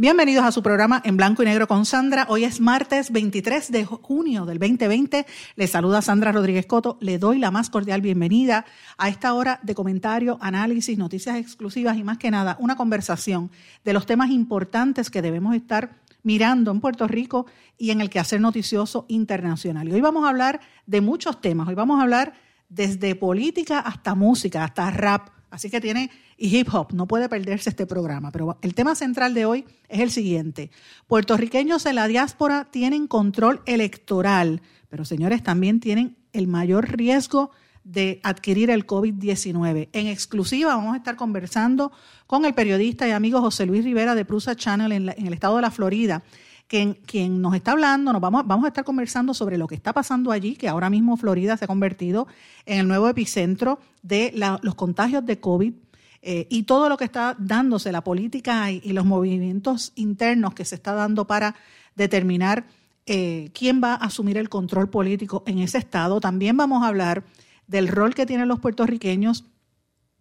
[0.00, 2.24] Bienvenidos a su programa en blanco y negro con Sandra.
[2.30, 5.26] Hoy es martes 23 de junio del 2020.
[5.56, 6.96] Les saluda Sandra Rodríguez Coto.
[7.02, 8.64] Le doy la más cordial bienvenida
[8.96, 13.50] a esta hora de comentario, análisis, noticias exclusivas y más que nada una conversación
[13.84, 15.90] de los temas importantes que debemos estar
[16.22, 17.44] mirando en Puerto Rico
[17.76, 19.86] y en el quehacer noticioso internacional.
[19.86, 21.68] Y hoy vamos a hablar de muchos temas.
[21.68, 22.32] Hoy vamos a hablar
[22.70, 25.28] desde política hasta música, hasta rap.
[25.50, 26.10] Así que tiene
[26.42, 28.32] y hip hop, no puede perderse este programa.
[28.32, 30.70] Pero el tema central de hoy es el siguiente.
[31.06, 37.50] Puertorriqueños en la diáspora tienen control electoral, pero señores, también tienen el mayor riesgo
[37.84, 39.90] de adquirir el COVID-19.
[39.92, 41.92] En exclusiva vamos a estar conversando
[42.26, 45.62] con el periodista y amigo José Luis Rivera de Prusa Channel en, el estado de
[45.62, 46.22] la Florida,
[46.68, 50.32] quien, nos está hablando, nos vamos, vamos a estar conversando sobre lo que está pasando
[50.32, 52.28] allí, que ahora mismo Florida se ha convertido
[52.64, 54.32] en el nuevo epicentro de
[54.62, 55.74] los contagios de COVID.
[56.22, 60.74] Eh, y todo lo que está dándose, la política y, los movimientos internos que se
[60.74, 61.54] está dando para
[61.94, 62.66] determinar
[63.06, 66.20] eh, quién va a asumir el control político en ese estado.
[66.20, 67.24] También vamos a hablar
[67.66, 69.44] del rol que tienen los puertorriqueños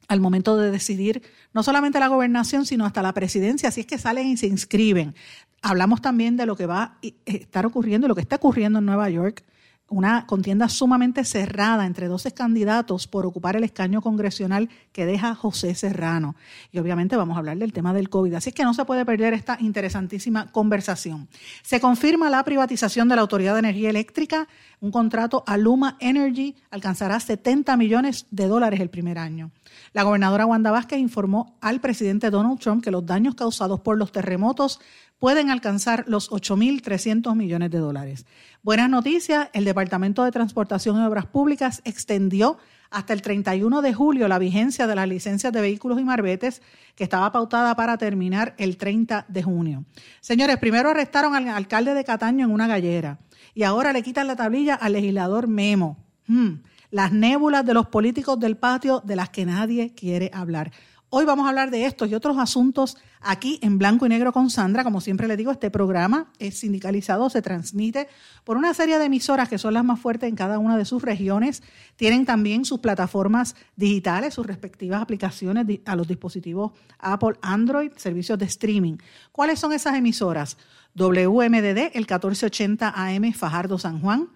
[0.08, 1.22] al momento de decidir
[1.54, 5.14] no solamente la gobernación, sino hasta la presidencia, si es que salen y se inscriben.
[5.62, 9.10] Hablamos también de lo que va a estar ocurriendo, lo que está ocurriendo en Nueva
[9.10, 9.44] York
[9.90, 15.76] una contienda sumamente cerrada entre 12 candidatos por ocupar el escaño congresional que deja José
[15.76, 16.36] Serrano.
[16.72, 18.34] Y obviamente vamos a hablar del tema del COVID.
[18.36, 21.28] Así que no se puede perder esta interesantísima conversación.
[21.64, 24.48] Se confirma la privatización de la Autoridad de Energía Eléctrica.
[24.82, 29.52] Un contrato a Luma Energy alcanzará 70 millones de dólares el primer año.
[29.94, 34.12] La gobernadora Wanda Vázquez informó al presidente Donald Trump que los daños causados por los
[34.12, 34.80] terremotos
[35.20, 38.26] pueden alcanzar los 8.300 millones de dólares.
[38.64, 42.58] Buenas noticias, el Departamento de Transportación y Obras Públicas extendió
[42.90, 46.62] hasta el 31 de julio la vigencia de las licencias de vehículos y marbetes
[46.96, 49.86] que estaba pautada para terminar el 30 de junio.
[50.22, 53.20] Señores, primero arrestaron al alcalde de Cataño en una gallera
[53.54, 55.98] y ahora le quitan la tablilla al legislador Memo.
[56.28, 60.72] Hmm, las nébulas de los políticos del patio de las que nadie quiere hablar.
[61.12, 64.52] Hoy vamos a hablar de estos y otros asuntos aquí en Blanco y Negro con
[64.52, 64.84] Sandra.
[64.84, 68.08] Como siempre le digo, este programa es sindicalizado, se transmite
[68.44, 71.02] por una serie de emisoras que son las más fuertes en cada una de sus
[71.02, 71.64] regiones.
[71.96, 78.46] Tienen también sus plataformas digitales, sus respectivas aplicaciones a los dispositivos Apple, Android, servicios de
[78.46, 78.98] streaming.
[79.32, 80.58] ¿Cuáles son esas emisoras?
[80.94, 84.30] WMDD, el 1480 AM Fajardo San Juan.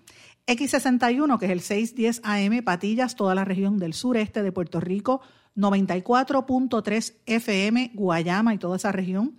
[0.47, 5.22] X61, que es el 610 AM Patillas, toda la región del sureste de Puerto Rico
[5.56, 9.36] 94.3 FM, Guayama y toda esa región.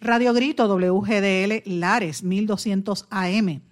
[0.00, 3.62] Radio Grito, WGDL Lares, 1200 AM.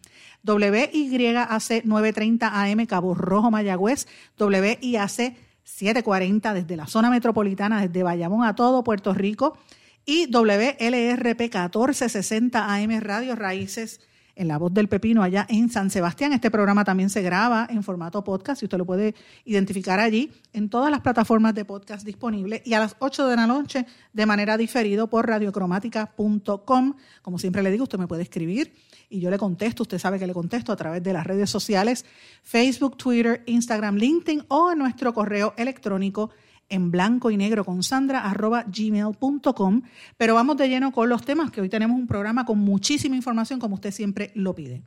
[0.45, 4.07] WYAC 930 AM, Cabo Rojo, Mayagüez.
[4.39, 9.59] WIAC 740 desde la zona metropolitana, desde Bayamón a todo Puerto Rico.
[10.05, 14.01] Y WLRP 1460 AM, Radio Raíces
[14.37, 16.33] en La Voz del Pepino allá en San Sebastián.
[16.33, 20.69] Este programa también se graba en formato podcast y usted lo puede identificar allí en
[20.69, 24.57] todas las plataformas de podcast disponibles y a las 8 de la noche de manera
[24.57, 26.95] diferido por radiocromática.com.
[27.23, 28.73] Como siempre le digo, usted me puede escribir
[29.09, 32.07] y yo le contesto, usted sabe que le contesto a través de las redes sociales,
[32.43, 36.31] Facebook, Twitter, Instagram, LinkedIn o en nuestro correo electrónico
[36.73, 39.83] en blanco y negro con sandra arroba gmail.com.
[40.17, 43.61] Pero vamos de lleno con los temas, que hoy tenemos un programa con muchísima información,
[43.61, 44.83] como usted siempre lo pide.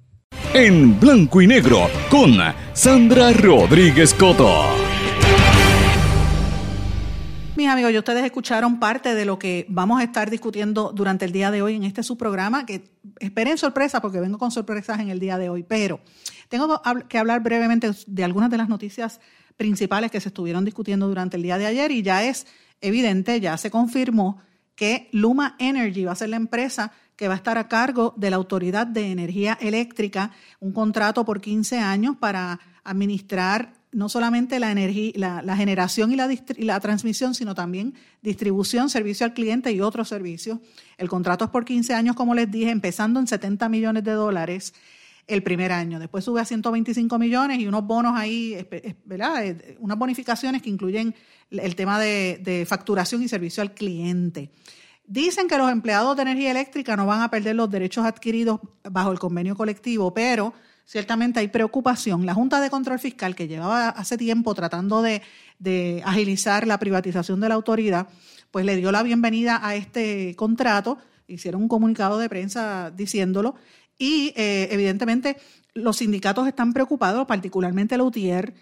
[0.54, 2.34] En blanco y negro con
[2.74, 4.86] Sandra Rodríguez Coto.
[7.56, 11.32] Mis amigos, ya ustedes escucharon parte de lo que vamos a estar discutiendo durante el
[11.32, 12.84] día de hoy en este su programa, que
[13.20, 16.02] esperen sorpresa porque vengo con sorpresas en el día de hoy, pero
[16.50, 19.22] tengo que hablar brevemente de algunas de las noticias
[19.58, 22.48] principales que se estuvieron discutiendo durante el día de ayer y ya es
[22.82, 24.42] evidente, ya se confirmó
[24.76, 28.30] que Luma Energy va a ser la empresa que va a estar a cargo de
[28.30, 34.72] la Autoridad de Energía Eléctrica, un contrato por 15 años para administrar no solamente la,
[34.72, 39.80] energía, la, generación y la, y la, transmisión, sino también distribución, servicio al cliente y
[39.80, 40.60] otros servicios.
[40.98, 44.74] El contrato es por 15 años, como les dije, empezando en 70 millones de dólares
[45.28, 46.00] el primer año.
[46.00, 48.68] Después sube a 125 millones y unos bonos ahí,
[49.06, 49.46] ¿verdad?
[49.46, 51.16] Eh, unas bonificaciones que incluyen
[51.50, 54.52] el tema de, facturación y servicio al cliente.
[55.08, 59.12] Dicen que los empleados de energía eléctrica no van a perder los derechos adquiridos bajo
[59.12, 62.26] el convenio colectivo, pero ciertamente hay preocupación.
[62.26, 65.22] La Junta de Control Fiscal, que llevaba hace tiempo tratando de,
[66.06, 68.08] agilizar la privatización de la autoridad,
[68.52, 70.98] pues le dio la bienvenida a este contrato,
[71.28, 73.56] hicieron un comunicado de prensa diciéndolo,
[73.98, 75.38] y eh, evidentemente
[75.74, 78.54] los sindicatos están preocupados, particularmente el UTIER.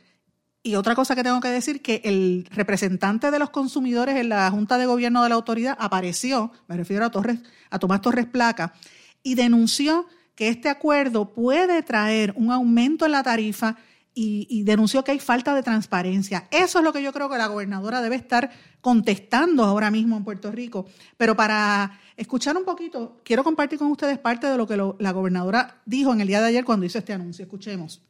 [0.64, 4.50] Y otra cosa que tengo que decir, que el representante de los consumidores en la
[4.50, 7.40] Junta de Gobierno de la autoridad apareció, me refiero a, Torres,
[7.70, 8.74] a Tomás Torres Placa,
[9.22, 13.78] y denunció que este acuerdo puede traer un aumento en la tarifa
[14.16, 16.48] y, denunció que hay falta de transparencia.
[16.52, 18.52] Eso es lo que yo creo que la gobernadora debe estar
[18.82, 20.86] contestando ahora mismo en Puerto Rico.
[21.18, 25.82] Pero para escuchar un poquito, quiero compartir con ustedes parte de lo que la gobernadora
[25.86, 27.44] dijo en el día de ayer cuando hizo este anuncio.
[27.44, 28.02] Escuchemos.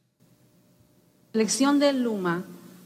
[1.33, 2.43] Elección del Luma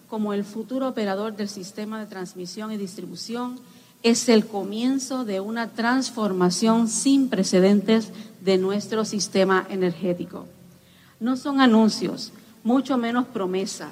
[0.08, 3.60] como el futuro operador del sistema de transmisión y distribución
[4.04, 8.12] es el comienzo de una transformación sin precedentes
[8.42, 10.48] de nuestro sistema energético.
[11.20, 12.32] No son anuncios,
[12.68, 13.90] mucho menos promesa.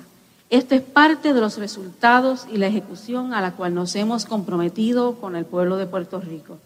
[0.49, 5.15] Esto es parte de los resultados y la ejecución a la cual nos hemos comprometido
[5.15, 6.59] con el pueblo de Puerto Rico.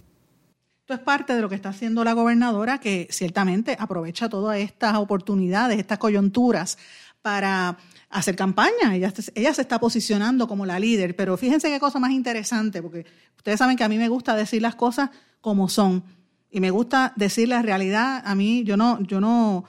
[0.81, 4.95] Esto es parte de lo que está haciendo la gobernadora, que ciertamente aprovecha todas estas
[4.95, 6.79] oportunidades, estas coyunturas
[7.21, 7.77] para
[8.09, 8.95] hacer campaña.
[8.95, 9.11] Ella,
[9.53, 13.05] se está posicionando como la líder, pero fíjense qué cosa más interesante, porque
[13.37, 16.03] ustedes saben que a mí me gusta decir las cosas como son
[16.49, 18.23] y me gusta decir la realidad.
[18.25, 19.65] A mí, yo no, yo no,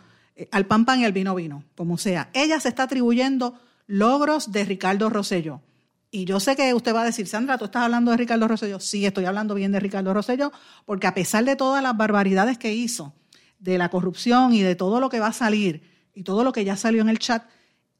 [0.51, 2.31] al pan pan y al vino vino, como sea.
[2.33, 5.61] Ella se está atribuyendo logros de Ricardo Rosselló.
[6.13, 8.81] Y yo sé que usted va a decir, Sandra, tú estás hablando de Ricardo Rosselló.
[8.81, 10.53] Sí, estoy hablando bien de Ricardo Rosselló,
[10.85, 13.15] porque a pesar de todas las barbaridades que hizo,
[13.61, 15.83] de la corrupción y de todo lo que va a salir
[16.15, 17.45] y todo lo que ya salió en el chat,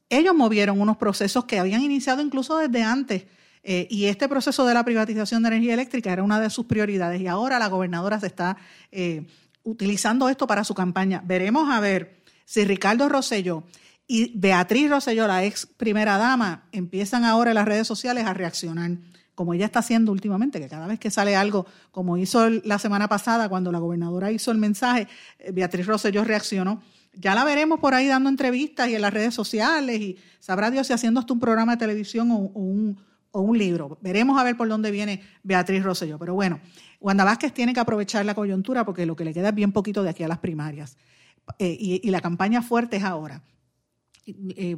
[0.09, 3.23] ellos movieron unos procesos que habían iniciado incluso desde antes.
[3.63, 7.21] Eh, y este proceso de la privatización de energía eléctrica era una de sus prioridades.
[7.21, 8.57] Y ahora la gobernadora se está
[8.91, 9.25] eh,
[9.63, 11.21] utilizando esto para su campaña.
[11.25, 12.20] Veremos a ver
[12.51, 13.63] si Ricardo Rosselló
[14.07, 18.97] y Beatriz Rosselló, la ex primera dama, empiezan ahora en las redes sociales a reaccionar,
[19.35, 23.07] como ella está haciendo últimamente, que cada vez que sale algo, como hizo la semana
[23.07, 25.07] pasada cuando la gobernadora hizo el mensaje,
[25.39, 26.83] eh, Beatriz Rosselló reaccionó.
[27.13, 30.87] Ya la veremos por ahí dando entrevistas y en las redes sociales y sabrá Dios
[30.87, 32.97] si haciendo hasta un programa de televisión o, un,
[33.31, 33.97] o un libro.
[34.01, 36.19] Veremos a ver por dónde viene Beatriz Rosselló.
[36.19, 36.59] Pero bueno,
[36.99, 40.03] Wanda Vázquez tiene que aprovechar la coyuntura porque lo que le queda es bien poquito
[40.03, 40.97] de aquí a las primarias.
[41.59, 43.43] Eh, y, la campaña fuerte es ahora.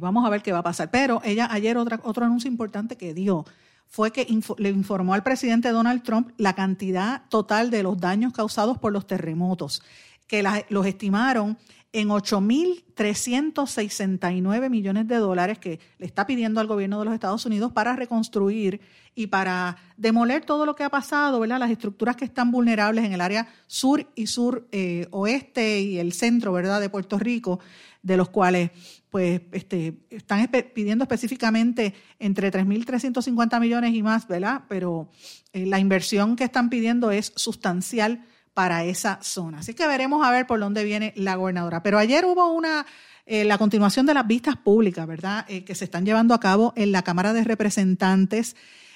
[0.00, 0.90] vamos a ver qué va a pasar.
[0.90, 3.44] Pero ella ayer otra, otro anuncio importante que dio
[3.86, 4.26] fue que
[4.58, 9.06] le informó al presidente Donald Trump la cantidad total de los daños causados por los
[9.06, 9.82] terremotos,
[10.26, 11.58] que los estimaron
[11.94, 17.70] en 8.369 millones de dólares que le está pidiendo al gobierno de los Estados Unidos
[17.70, 18.80] para reconstruir
[19.14, 21.60] y para demoler todo lo que ha pasado, ¿verdad?
[21.60, 26.12] Las estructuras que están vulnerables en el área sur y sur eh, oeste y el
[26.12, 26.80] centro, ¿verdad?
[26.80, 27.60] De Puerto Rico,
[28.02, 28.72] de los cuales
[29.08, 34.64] pues este, están pidiendo específicamente entre 3.350 millones y más, ¿verdad?
[34.68, 35.10] Pero
[35.52, 38.24] eh, la inversión que están pidiendo es sustancial
[38.54, 39.58] para esa zona.
[39.58, 41.82] Así que veremos a ver por dónde viene la gobernadora.
[41.82, 42.86] Pero ayer hubo una,
[43.26, 45.44] eh, la continuación de las vistas públicas, ¿verdad?
[45.48, 48.54] Eh, que se están llevando a cabo en la Cámara de Representantes,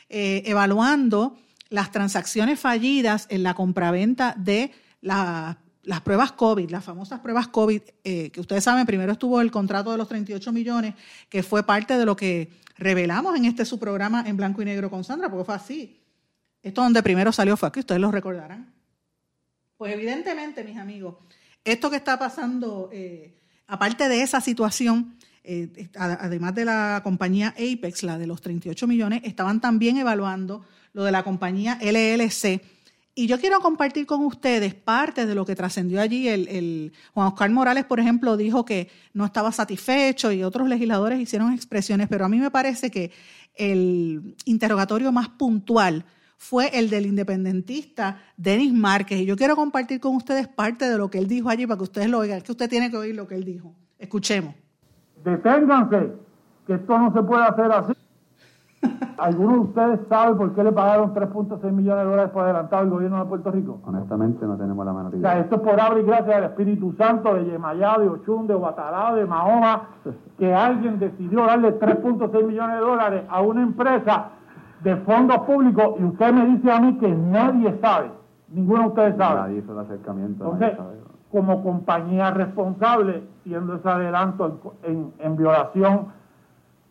[0.08, 1.36] eh, evaluando
[1.68, 5.56] las transacciones fallidas en la compraventa de las
[6.02, 10.08] pruebas COVID, las famosas pruebas COVID, que ustedes saben, primero estuvo el contrato de los
[10.08, 10.94] 38 millones,
[11.28, 14.88] que fue parte de lo que revelamos en este su programa en blanco y negro
[14.88, 16.00] con Sandra, porque fue así.
[16.62, 18.77] Esto donde primero salió fue aquí, ustedes lo recordarán.
[19.78, 21.14] Pues evidentemente, mis amigos,
[21.64, 28.02] esto que está pasando, eh, aparte de esa situación, eh, además de la compañía Apex,
[28.02, 32.60] la de los 38 millones, estaban también evaluando lo de la compañía LLC.
[33.14, 36.90] Y yo quiero compartir con ustedes parte de lo que trascendió allí.
[37.14, 42.08] Juan Oscar Morales, por ejemplo, dijo que no estaba satisfecho y otros legisladores hicieron expresiones,
[42.08, 43.12] pero a mí me parece que
[43.54, 46.04] el interrogatorio más puntual
[46.38, 49.20] fue el del independentista Denis Márquez.
[49.20, 51.82] Y yo quiero compartir con ustedes parte de lo que él dijo allí para que
[51.82, 53.74] ustedes lo oigan, que usted tiene que oír lo que él dijo.
[53.98, 54.54] Escuchemos.
[55.24, 56.12] Deténganse,
[56.66, 57.92] que esto no se puede hacer así.
[59.18, 62.90] ¿Alguno de ustedes sabe por qué le pagaron 3.6 millones de dólares por adelantado al
[62.90, 63.80] gobierno de Puerto Rico?
[63.84, 65.30] Honestamente no tenemos la menor idea.
[65.30, 68.54] O sea, esto es por abrir gracias al Espíritu Santo de Yemayá, de Ochun, de
[68.54, 69.88] Guatará, de Mahoma,
[70.38, 74.30] que alguien decidió darle 3.6 millones de dólares a una empresa
[74.80, 78.10] de fondos públicos y usted me dice a mí que nadie sabe.
[78.48, 79.40] Ninguno de ustedes sabe.
[79.40, 80.44] Nadie hizo el acercamiento.
[80.44, 80.78] Entonces,
[81.30, 86.06] como compañía responsable, siendo ese adelanto en, en, violación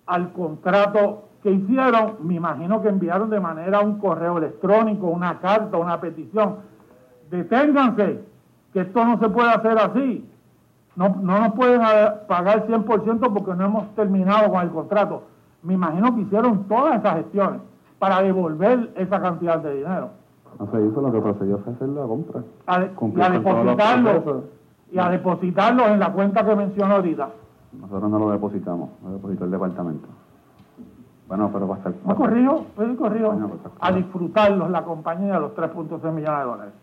[0.06, 5.78] al contrato que hicieron, me imagino que enviaron de manera un correo electrónico, una carta,
[5.78, 6.58] una petición.
[7.32, 8.24] Deténganse,
[8.74, 10.30] que esto no se puede hacer así.
[10.96, 11.82] No, no nos pueden
[12.28, 15.24] pagar 100% porque no hemos terminado con el contrato.
[15.64, 17.62] Me imagino que hicieron todas esas gestiones
[18.00, 20.10] para devolver esa cantidad de dinero.
[20.60, 22.42] No se hizo, lo que procedió fue hacer la compra.
[22.66, 24.44] A y a depositarlo,
[24.92, 27.30] y a depositarlo en la cuenta que mencionó ahorita.
[27.74, 30.08] Nosotros no lo depositamos, lo depositó el departamento.
[31.28, 31.94] Bueno, pero va a estar...
[32.06, 32.66] No corrijo,
[32.98, 33.36] corrijo.
[33.82, 36.74] a disfrutarlos la compañía los 3.6 millones de dólares.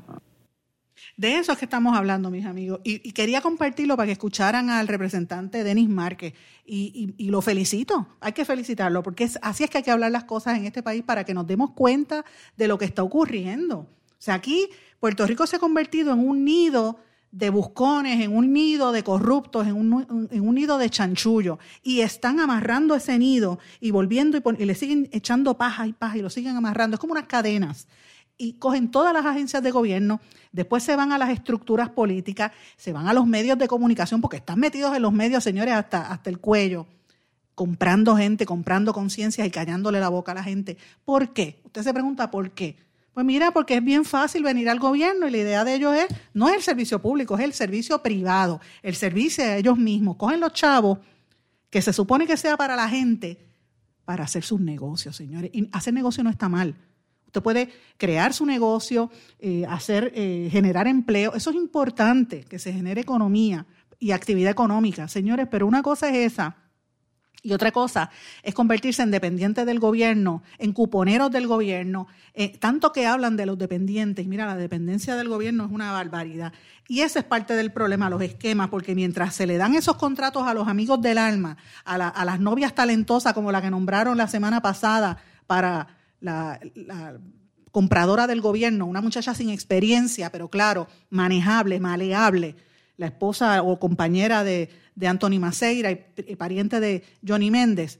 [1.16, 2.80] De eso es que estamos hablando, mis amigos.
[2.84, 6.34] Y, quería compartirlo para que escucharan al representante Denis Márquez.
[6.66, 10.56] Y, lo felicito, hay que felicitarlo, porque así es que hay que hablar las cosas
[10.56, 12.24] en este país para que nos demos cuenta
[12.56, 13.78] de lo que está ocurriendo.
[13.78, 14.68] O sea, aquí
[15.00, 16.98] Puerto Rico se ha convertido en un nido
[17.30, 21.58] de buscones, en un nido de corruptos, en un, en un nido de chanchullo.
[21.82, 26.16] Y están amarrando ese nido y volviendo y, y le siguen echando paja y paja
[26.16, 26.94] y lo siguen amarrando.
[26.94, 27.88] Es como unas cadenas
[28.36, 30.20] y cogen todas las agencias de gobierno,
[30.52, 34.38] después se van a las estructuras políticas, se van a los medios de comunicación, porque
[34.38, 36.86] están metidos en los medios, señores, hasta, hasta el cuello,
[37.54, 40.76] comprando gente, comprando conciencias y callándole la boca a la gente.
[41.04, 41.60] ¿Por qué?
[41.64, 42.76] Usted se pregunta por qué.
[43.14, 46.06] Pues mira, porque es bien fácil venir al gobierno y la idea de ellos es,
[46.34, 50.16] no es el servicio público, es el servicio privado, el servicio de ellos mismos.
[50.16, 50.98] Cogen los chavos,
[51.70, 53.38] que se supone que sea para la gente,
[54.04, 55.50] para hacer sus negocios, señores.
[55.54, 56.74] Y hacer negocio no está mal.
[57.34, 59.10] Usted puede crear su negocio,
[59.40, 61.34] eh, hacer, eh, generar empleo.
[61.34, 63.66] Eso es importante, que se genere economía
[63.98, 65.48] y actividad económica, señores.
[65.50, 66.58] Pero una cosa es esa.
[67.42, 68.10] Y otra cosa
[68.44, 72.06] es convertirse en dependientes del gobierno, en cuponeros del gobierno.
[72.34, 74.28] Eh, tanto que hablan de los dependientes.
[74.28, 76.52] Mira, la dependencia del gobierno es una barbaridad.
[76.86, 80.46] Y ese es parte del problema, los esquemas, porque mientras se le dan esos contratos
[80.46, 84.28] a los amigos del alma, a, a las novias talentosas como la que nombraron la
[84.28, 85.88] semana pasada para
[86.24, 87.18] la,
[87.70, 92.54] compradora del gobierno, una muchacha sin experiencia, pero claro, manejable, maleable,
[92.96, 97.98] la esposa o compañera de, de Anthony Maceira y pariente de Johnny Méndez,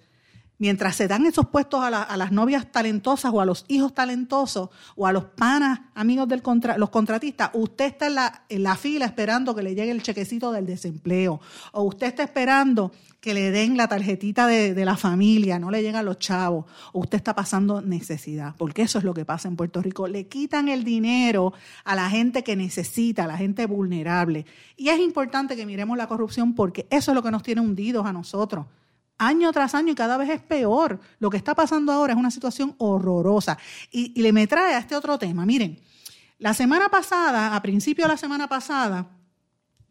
[0.59, 5.07] mientras se dan esos puestos a, las novias talentosas o a los hijos talentosos o
[5.07, 6.41] a los panas, amigos de
[6.77, 10.53] los contratistas, usted está en la, en la fila esperando que le llegue el chequecito
[10.53, 11.41] del desempleo
[11.73, 12.93] o usted está esperando
[13.25, 17.17] que le den la tarjetita de, de la familia, no le llegan los chavos, usted
[17.17, 20.07] está pasando necesidad, porque eso es lo que pasa en Puerto Rico.
[20.07, 21.55] Le quitan el dinero
[21.85, 24.45] a la gente que necesita, a la gente vulnerable.
[24.77, 28.05] Y es importante que miremos la corrupción porque eso es lo que nos tiene hundidos
[28.05, 28.67] a nosotros
[29.17, 31.01] año tras año y cada vez es peor.
[31.19, 33.57] Lo que está pasando ahora es una situación horrorosa.
[33.91, 35.47] Y, le me trae a este otro tema.
[35.47, 35.81] Miren,
[36.39, 39.07] la semana pasada, a principio de la semana pasada,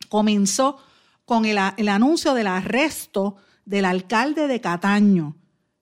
[0.07, 0.77] comenzó
[1.25, 5.35] con el, anuncio del arresto del alcalde de Cataño,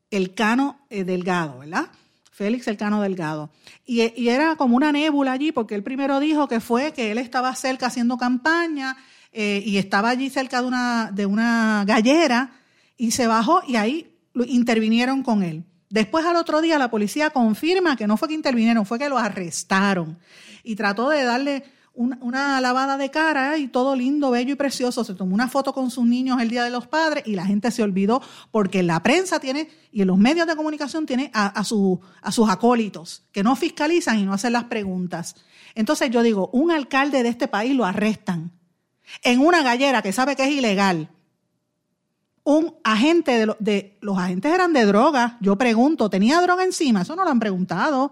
[0.10, 1.89] el Cano eh, Delgado, ¿verdad?
[2.31, 3.51] Félix Elcano Delgado.
[3.86, 7.17] Y, y, era como una nébula allí, porque él primero dijo que fue que él
[7.17, 8.98] estaba cerca haciendo campaña
[9.31, 12.51] eh, y estaba allí cerca de una, de una gallera
[12.98, 14.13] y se bajó y ahí
[14.48, 15.63] intervinieron con él.
[15.89, 19.17] Después al otro día la policía confirma que no fue que intervinieron, fue que lo
[19.17, 20.19] arrestaron
[20.63, 25.03] y trató de darle una, lavada de cara y todo lindo, bello y precioso.
[25.03, 27.71] Se tomó una foto con sus niños el Día de los Padres y la gente
[27.71, 28.21] se olvidó
[28.51, 33.43] porque la prensa tiene y los medios de comunicación tiene a, a sus acólitos que
[33.43, 35.36] no fiscalizan y no hacen las preguntas.
[35.75, 38.51] Entonces yo digo, un alcalde de este país lo arrestan
[39.24, 41.10] en una gallera que sabe que es ilegal
[42.43, 45.38] un agente de, los agentes eran de droga.
[45.41, 47.01] Yo pregunto, ¿tenía droga encima?
[47.01, 48.12] Eso no lo han preguntado.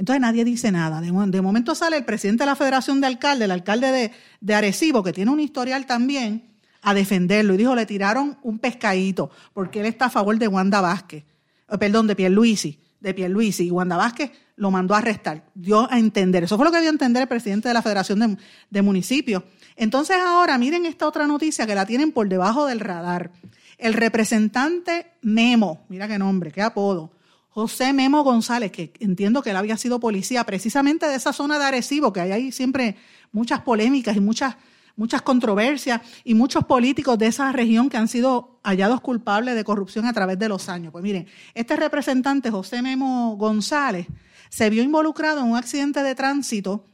[0.00, 1.02] Entonces nadie dice nada.
[1.02, 5.12] De, momento sale el presidente de la Federación de Alcaldes, el alcalde de, Arecibo, que
[5.12, 7.52] tiene un historial también, a defenderlo.
[7.52, 11.24] Y dijo, le tiraron un pescadito, porque él está a favor de Wanda Vázquez.
[11.68, 12.80] Eh, perdón, de Pierluisi.
[12.98, 13.66] De Pierluisi.
[13.66, 15.44] Y Wanda Vázquez lo mandó a arrestar.
[15.54, 16.44] Dio a entender.
[16.44, 18.38] Eso fue lo que dio a entender el presidente de la Federación de,
[18.70, 19.42] de Municipios.
[19.76, 23.32] Entonces ahora miren esta otra noticia que la tienen por debajo del radar.
[23.76, 27.12] El representante Memo, mira qué nombre, qué apodo,
[27.50, 31.64] José Memo González, que entiendo que él había sido policía precisamente de esa zona de
[31.64, 32.96] Arecibo, que hay ahí siempre
[33.32, 34.54] muchas polémicas y muchas,
[34.94, 40.06] muchas controversias y muchos políticos de esa región que han sido hallados culpables de corrupción
[40.06, 40.92] a través de los años.
[40.92, 44.06] Pues miren, este representante, José Memo González,
[44.48, 46.84] se vio involucrado en un accidente de tránsito.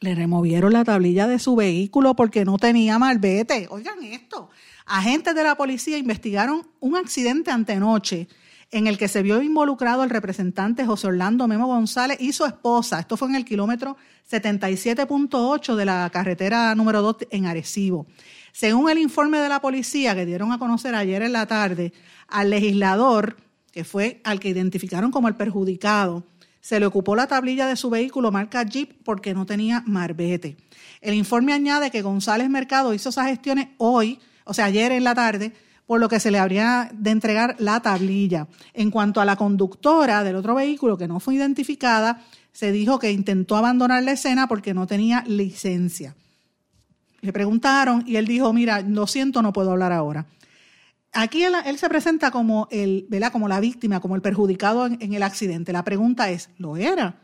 [0.00, 3.66] Le removieron la tablilla de su vehículo porque no tenía malvete.
[3.70, 4.48] Oigan esto.
[4.86, 8.28] Agentes de la policía investigaron un accidente antenoche
[8.70, 12.98] en el que se vio involucrado el representante José Orlando Memo González y su esposa.
[12.98, 13.96] Esto fue en el kilómetro
[14.30, 18.06] 77.8 de la carretera número 2 en Arecibo.
[18.52, 21.92] Según el informe de la policía que dieron a conocer ayer en la tarde,
[22.26, 23.36] al legislador,
[23.70, 26.24] que fue al que identificaron como el perjudicado,
[26.60, 30.56] se le ocupó la tablilla de su vehículo marca Jeep porque no tenía marbete.
[31.00, 35.14] El informe añade que González Mercado hizo esas gestiones hoy, o sea, ayer en la
[35.14, 35.52] tarde,
[35.86, 38.48] por lo que se le habría de entregar la tablilla.
[38.74, 43.12] En cuanto a la conductora del otro vehículo que no fue identificada, se dijo que
[43.12, 46.16] intentó abandonar la escena porque no tenía licencia.
[47.20, 50.26] Le preguntaron y él dijo, mira, lo siento, no puedo hablar ahora.
[51.12, 55.72] Aquí él, se presenta como, el, como la víctima, como el perjudicado en, el accidente.
[55.72, 57.22] La pregunta es, ¿lo era?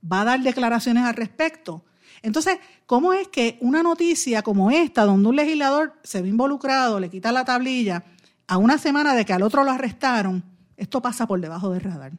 [0.00, 1.84] ¿Va a dar declaraciones al respecto?
[2.22, 7.10] Entonces, ¿cómo es que una noticia como esta, donde un legislador se ve involucrado, le
[7.10, 8.04] quita la tablilla,
[8.46, 10.44] a una semana de que al otro lo arrestaron,
[10.76, 12.12] esto pasa por debajo del radar?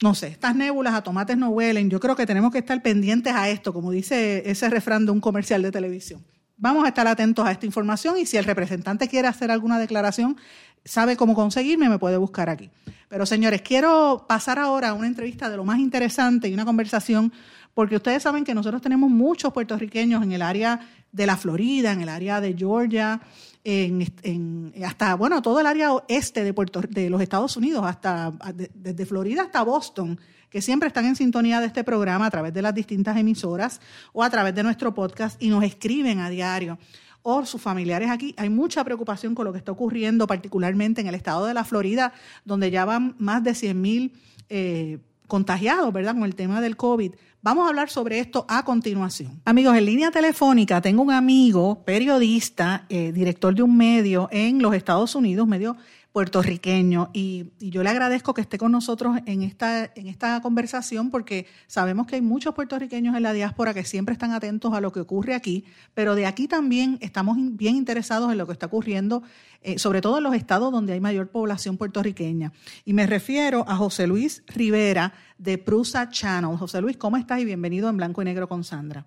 [0.00, 1.90] No sé, estas nébulas a tomates no huelen.
[1.90, 5.20] Yo creo que tenemos que estar pendientes a esto, como dice ese refrán de un
[5.20, 6.24] comercial de televisión.
[6.56, 10.36] Vamos a estar atentos a esta información y si el representante quiere hacer alguna declaración,
[10.84, 12.70] sabe cómo conseguirme, me puede buscar aquí.
[13.08, 17.32] Pero señores, quiero pasar ahora a una entrevista de lo más interesante y una conversación,
[17.78, 20.80] porque ustedes saben que nosotros tenemos muchos puertorriqueños en el área
[21.12, 23.20] de la Florida, en el área de Georgia,
[23.62, 28.32] en, hasta, bueno, todo el área oeste de, Puerto, de los Estados Unidos, hasta
[28.74, 30.18] desde Florida hasta Boston
[30.50, 33.80] que siempre están en sintonía de este programa a través de las distintas emisoras
[34.12, 36.80] o a través de nuestro podcast y nos escriben a diario
[37.22, 38.34] o sus familiares aquí.
[38.38, 42.12] Hay mucha preocupación con lo que está ocurriendo, particularmente en el estado de la Florida,
[42.44, 44.12] donde ya van más de 100 mil
[44.48, 46.14] eh, contagiados, ¿verdad?
[46.14, 47.12] Con el tema del COVID.
[47.40, 49.40] Vamos a hablar sobre esto a continuación.
[49.44, 54.74] Amigos, en línea telefónica tengo un amigo, periodista, eh, director de un medio en los
[54.74, 55.76] Estados Unidos, medio
[56.12, 57.10] puertorriqueño.
[57.12, 62.06] Y, yo le agradezco que esté con nosotros en esta, en esta conversación porque sabemos
[62.06, 65.34] que hay muchos puertorriqueños en la diáspora que siempre están atentos a lo que ocurre
[65.34, 69.22] aquí, pero de aquí también estamos bien interesados en lo que está ocurriendo,
[69.62, 72.52] eh, sobre todo en los estados donde hay mayor población puertorriqueña.
[72.84, 76.56] Y me refiero a José Luis Rivera de Prusa Channel.
[76.56, 77.40] José Luis, ¿cómo estás?
[77.40, 79.06] Y bienvenido en Blanco y Negro con Sandra.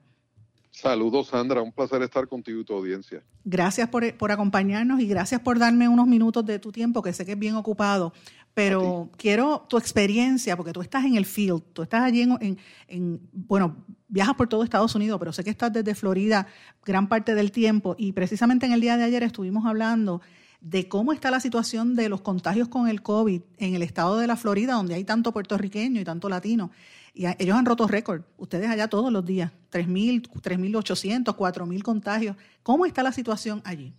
[0.81, 1.61] Saludos, Sandra.
[1.61, 3.21] Un placer estar contigo y tu audiencia.
[3.45, 7.33] Gracias por, acompañarnos y gracias por darme unos minutos de tu tiempo, que sé que
[7.33, 8.13] es bien ocupado.
[8.55, 13.21] Pero quiero tu experiencia, porque tú estás en el field, tú estás allí en, en,
[13.31, 16.47] bueno, viajas por todo Estados Unidos, pero sé que estás desde Florida
[16.83, 17.95] gran parte del tiempo.
[17.97, 20.19] Y precisamente en el día de ayer estuvimos hablando
[20.61, 24.25] de cómo está la situación de los contagios con el COVID en el estado de
[24.25, 26.71] la Florida, donde hay tanto puertorriqueño y tanto latino.
[27.13, 28.23] Y ellos han roto récord.
[28.37, 32.35] Ustedes allá todos los días, 3.000, 3.800, 4.000 contagios.
[32.63, 33.93] ¿Cómo está la situación allí?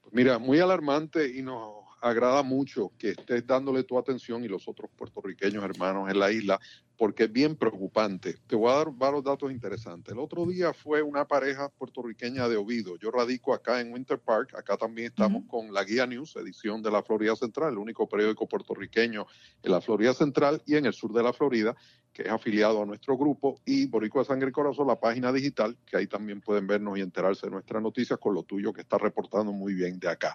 [0.00, 4.66] Pues mira, muy alarmante y nos agrada mucho que estés dándole tu atención y los
[4.66, 6.58] otros puertorriqueños hermanos en la isla,
[6.98, 8.38] porque es bien preocupante.
[8.48, 10.12] Te voy a dar varios datos interesantes.
[10.12, 12.96] El otro día fue una pareja puertorriqueña de Ovido.
[12.96, 14.52] Yo radico acá en Winter Park.
[14.56, 18.48] Acá también estamos con la Guía News, edición de la Florida Central, el único periódico
[18.48, 19.26] puertorriqueño
[19.62, 21.76] en la Florida Central y en el sur de la Florida
[22.12, 25.96] que es afiliado a nuestro grupo, y Boricua Sangre y Corazón, la página digital, que
[25.96, 29.52] ahí también pueden vernos y enterarse de nuestras noticias con lo tuyo que está reportando
[29.52, 30.34] muy bien de acá.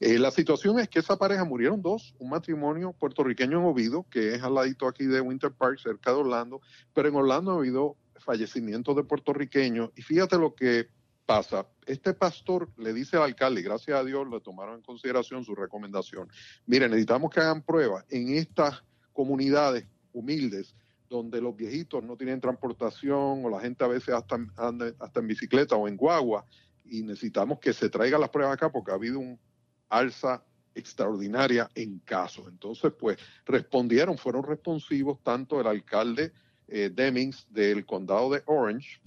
[0.00, 4.34] Eh, la situación es que esa pareja murieron dos, un matrimonio puertorriqueño en Ovido, que
[4.34, 6.60] es al ladito aquí de Winter Park, cerca de Orlando,
[6.94, 10.88] pero en Orlando ha habido fallecimientos de puertorriqueños, y fíjate lo que
[11.26, 11.66] pasa.
[11.86, 16.28] Este pastor le dice al alcalde, gracias a Dios le tomaron en consideración su recomendación,
[16.66, 20.74] miren, necesitamos que hagan pruebas en estas comunidades humildes
[21.08, 25.26] donde los viejitos no tienen transportación o la gente a veces hasta, anda, hasta en
[25.26, 26.44] bicicleta o en guagua
[26.84, 29.38] y necesitamos que se traigan las pruebas acá porque ha habido un
[29.88, 30.42] alza
[30.74, 32.46] extraordinaria en casos.
[32.48, 36.32] Entonces, pues respondieron, fueron responsivos tanto el alcalde
[36.68, 39.00] eh, Demings del condado de Orange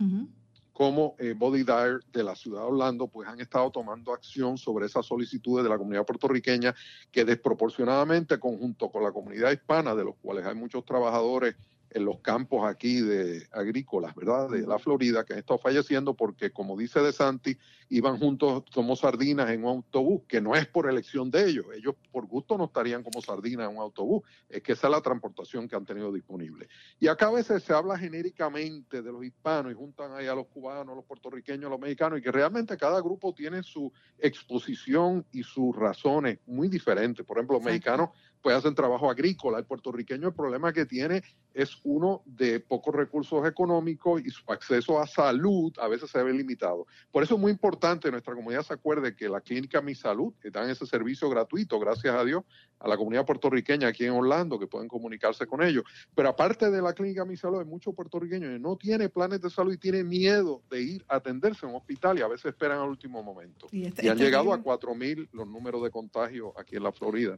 [0.79, 4.85] como eh, Body Dyer de la ciudad de Orlando, pues han estado tomando acción sobre
[4.85, 6.73] esas solicitudes de la comunidad puertorriqueña
[7.11, 11.57] que desproporcionadamente, conjunto con la comunidad hispana, de los cuales hay muchos trabajadores
[11.91, 14.49] en los campos aquí de agrícolas, ¿verdad?
[14.49, 17.57] De la Florida, que han estado falleciendo porque, como dice De Santi,
[17.89, 21.95] iban juntos como sardinas en un autobús, que no es por elección de ellos, ellos
[22.11, 25.67] por gusto no estarían como sardinas en un autobús, es que esa es la transportación
[25.67, 26.67] que han tenido disponible.
[26.99, 30.47] Y acá a veces se habla genéricamente de los hispanos y juntan ahí a los
[30.47, 35.75] cubanos, los puertorriqueños, los mexicanos, y que realmente cada grupo tiene su exposición y sus
[35.75, 37.25] razones muy diferentes.
[37.25, 38.09] Por ejemplo, los mexicanos
[38.41, 39.59] pues hacen trabajo agrícola.
[39.59, 41.23] El puertorriqueño el problema que tiene
[41.53, 46.33] es uno de pocos recursos económicos y su acceso a salud a veces se ve
[46.33, 46.85] limitado.
[47.11, 50.33] Por eso es muy importante que nuestra comunidad se acuerde que la clínica Mi Salud,
[50.41, 52.43] que dan ese servicio gratuito, gracias a Dios,
[52.79, 55.83] a la comunidad puertorriqueña aquí en Orlando, que pueden comunicarse con ellos.
[56.15, 59.49] Pero aparte de la clínica Mi Salud, hay muchos puertorriqueños que no tienen planes de
[59.49, 62.79] salud y tienen miedo de ir a atenderse en un hospital y a veces esperan
[62.79, 63.67] al último momento.
[63.71, 67.37] Y, este, han este llegado a 4.000 los números de contagio aquí en la Florida.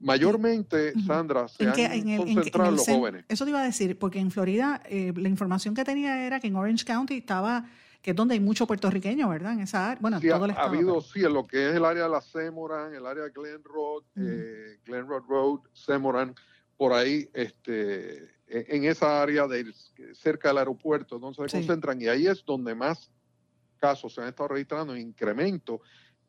[0.00, 3.24] Mayormente, Sandra, se han concentrado los jóvenes.
[3.28, 6.46] Eso te iba a decir, porque en Florida eh, la información que tenía era que
[6.46, 7.64] en Orange County estaba
[8.02, 9.54] que es donde hay mucho puertorriqueño, ¿verdad?
[9.54, 10.00] En esa área.
[10.00, 10.68] Bueno, todo el estado.
[10.68, 13.30] Ha habido, sí, en lo que es el área de la Semoran, el área de
[13.30, 16.34] Glen Road, eh, Glen Road Road, Semoran,
[16.76, 19.72] por ahí, este, e, en esa área de,
[20.14, 23.10] cerca del aeropuerto, donde se concentran, y ahí es donde más
[23.78, 25.80] casos se han estado registrando en incremento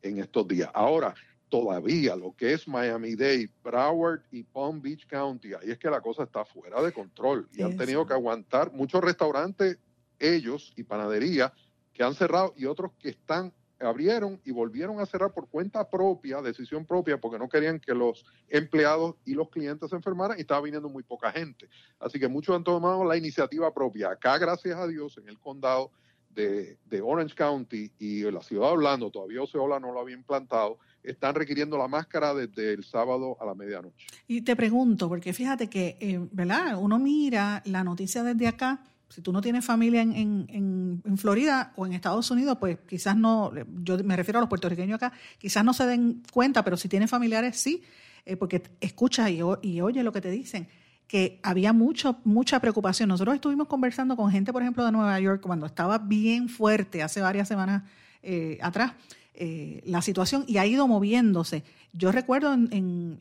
[0.01, 0.69] en estos días.
[0.73, 1.13] Ahora,
[1.49, 6.23] todavía lo que es Miami-Dade, Broward y Palm Beach County, ahí es que la cosa
[6.23, 9.77] está fuera de control y han tenido que aguantar muchos restaurantes,
[10.19, 11.51] ellos y panaderías
[11.93, 16.41] que han cerrado y otros que están abrieron y volvieron a cerrar por cuenta propia,
[16.41, 20.61] decisión propia, porque no querían que los empleados y los clientes se enfermaran y estaba
[20.61, 21.69] viniendo muy poca gente.
[21.99, 24.11] Así que muchos han tomado la iniciativa propia.
[24.11, 25.91] Acá, gracias a Dios, en el condado
[26.29, 31.35] de, Orange County y la ciudad de Orlando, todavía Oceola no lo había implantado, están
[31.35, 34.07] requiriendo la máscara desde el sábado a la medianoche.
[34.27, 36.77] Y te pregunto, porque fíjate que, eh, ¿verdad?
[36.79, 41.73] Uno mira la noticia desde acá, si tú no tienes familia en, en, en, Florida
[41.75, 45.65] o en Estados Unidos, pues quizás no, yo me refiero a los puertorriqueños acá, quizás
[45.65, 47.81] no se den cuenta, pero si tienes familiares sí,
[48.25, 50.67] eh, porque escuchas y, y oyes lo que te dicen
[51.09, 53.09] que había mucho, mucha preocupación.
[53.09, 57.19] Nosotros estuvimos conversando con gente, por ejemplo, de Nueva York, cuando estaba bien fuerte hace
[57.19, 57.81] varias semanas
[58.21, 58.93] eh, atrás,
[59.41, 61.63] eh, la situación y ha ido moviéndose.
[61.93, 62.67] Yo recuerdo en,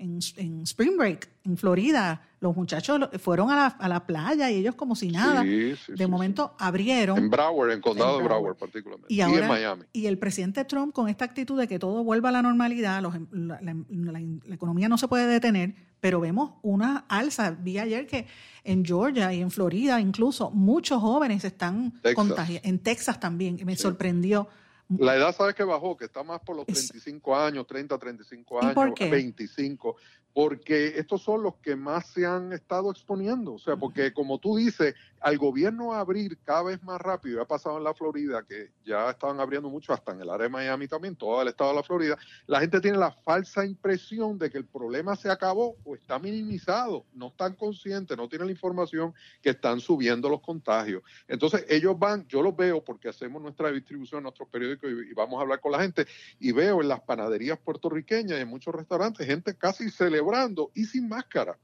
[0.01, 4.75] en, Spring Break, en Florida, los muchachos fueron a la, a la playa y ellos
[4.75, 5.45] como si nada.
[5.45, 7.19] de momento abrieron.
[7.19, 9.15] En Broward, en condado de Broward particularmente.
[9.15, 9.85] Y, en Miami.
[9.93, 13.29] Y el presidente Trump con esta actitud de que todo vuelva a la normalidad, em,
[13.31, 17.53] la, economía no se puede detener, pero vemos una alza.
[17.53, 18.27] Vi ayer que
[18.65, 22.69] en Georgia y en Florida incluso muchos jóvenes están contagiados.
[22.69, 24.49] En Texas también, me sorprendió
[24.97, 25.97] la edad, ¿sabes que bajó?
[25.97, 29.97] Que está más por los 35 años, 30, 35 años, 25
[30.39, 33.55] porque estos son los que más se han estado exponiendo.
[33.55, 37.79] O sea, porque como tú dices, al gobierno abrir cada vez más rápido, ha pasado
[37.79, 41.17] en la Florida, que ya estaban abriendo mucho, hasta en el área de Miami también,
[41.17, 44.65] todo el estado de la Florida, la gente tiene la falsa impresión de que el
[44.65, 49.81] problema se acabó o está minimizado, no están conscientes, no tienen la información que están
[49.81, 51.03] subiendo los contagios.
[51.27, 55.43] Entonces ellos van, yo los veo porque hacemos nuestra distribución nuestros periódicos y, vamos a
[55.43, 56.07] hablar con la gente,
[56.39, 60.39] y veo en las panaderías puertorriqueñas y en muchos restaurantes gente casi celebra
[60.75, 61.59] y sin máscara.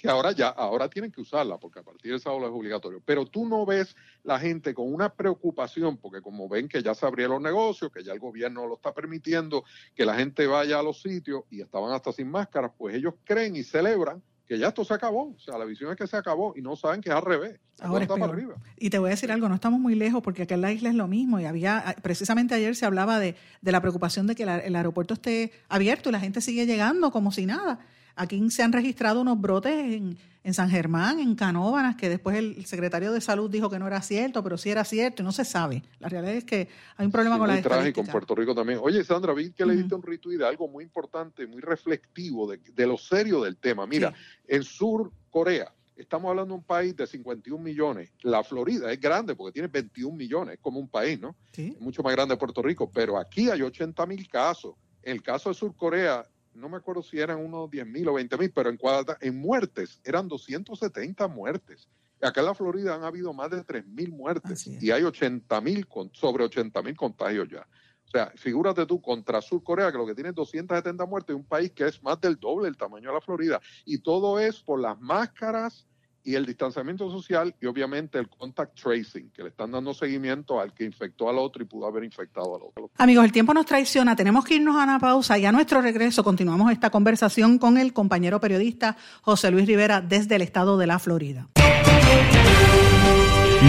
[0.00, 3.02] Que ahora ya, ahora tienen que usarla porque a partir de sábado es obligatorio.
[3.04, 7.04] Pero tú no ves la gente con una preocupación porque como ven que ya se
[7.04, 9.62] abrieron los negocios, que ya el gobierno lo está permitiendo,
[9.94, 13.56] que la gente vaya a los sitios y estaban hasta sin máscara, pues ellos creen
[13.56, 15.34] y celebran que ya esto se acabó.
[15.36, 17.60] O sea, la visión es que se acabó y no saben que es al revés.
[17.78, 18.54] Ahora está para arriba.
[18.78, 20.88] Y te voy a decir algo, no estamos muy lejos porque acá en la isla
[20.88, 24.44] es lo mismo y había, precisamente ayer se hablaba de, de la preocupación de que
[24.44, 27.80] el aeropuerto esté abierto y la gente sigue llegando como si nada.
[28.20, 30.18] Aquí se han registrado unos brotes en,
[30.52, 34.42] San Germán, en Canóvanas, que después el secretario de Salud dijo que no era cierto,
[34.42, 35.82] pero sí era cierto y no se sabe.
[36.00, 38.78] La realidad es que hay un problema con la trágico en Puerto Rico también.
[38.82, 42.86] Oye, Sandra, vi que le diste un retweet de algo muy importante, muy reflectivo de,
[42.86, 43.86] lo serio del tema.
[43.86, 44.12] Mira,
[44.46, 48.10] en Sur Corea, estamos hablando de un país de 51 millones.
[48.20, 51.36] La Florida es grande porque tiene 21 millones, es como un país, ¿no?
[51.52, 51.72] Sí.
[51.74, 54.74] Es mucho más grande que Puerto Rico, pero aquí hay 80 mil casos.
[55.02, 58.14] En el caso de Sur Corea, no me acuerdo si eran unos 10 mil o
[58.14, 58.78] 20 mil, pero en,
[59.20, 61.88] en muertes eran 270 muertes.
[62.20, 65.86] Acá en la Florida han habido más de 3 mil muertes y hay 80 mil,
[66.12, 67.66] sobre 80 mil contagios ya.
[68.06, 71.70] O sea, figúrate tú contra Sur Corea, que lo que tiene 270 muertes, un país
[71.70, 73.60] que es más del doble el tamaño de la Florida.
[73.84, 75.86] Y todo es por las máscaras
[76.24, 80.72] y el distanciamiento social y obviamente el contact tracing, que le están dando seguimiento al
[80.72, 82.90] que infectó al otro y pudo haber infectado al otro.
[82.96, 86.22] Amigos, el tiempo nos traiciona, tenemos que irnos a una pausa y a nuestro regreso
[86.22, 90.98] continuamos esta conversación con el compañero periodista José Luis Rivera desde el estado de la
[90.98, 91.48] Florida.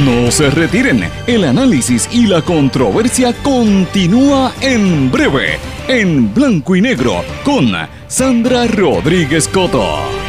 [0.05, 5.59] No se retiren, el análisis y la controversia continúa en breve,
[5.89, 7.73] en blanco y negro, con
[8.07, 10.20] Sandra Rodríguez Coto.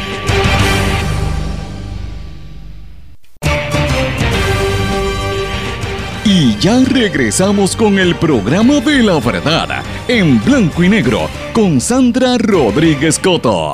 [6.63, 13.19] ya regresamos con el programa de la verdad en blanco y negro con Sandra Rodríguez
[13.19, 13.73] Coto.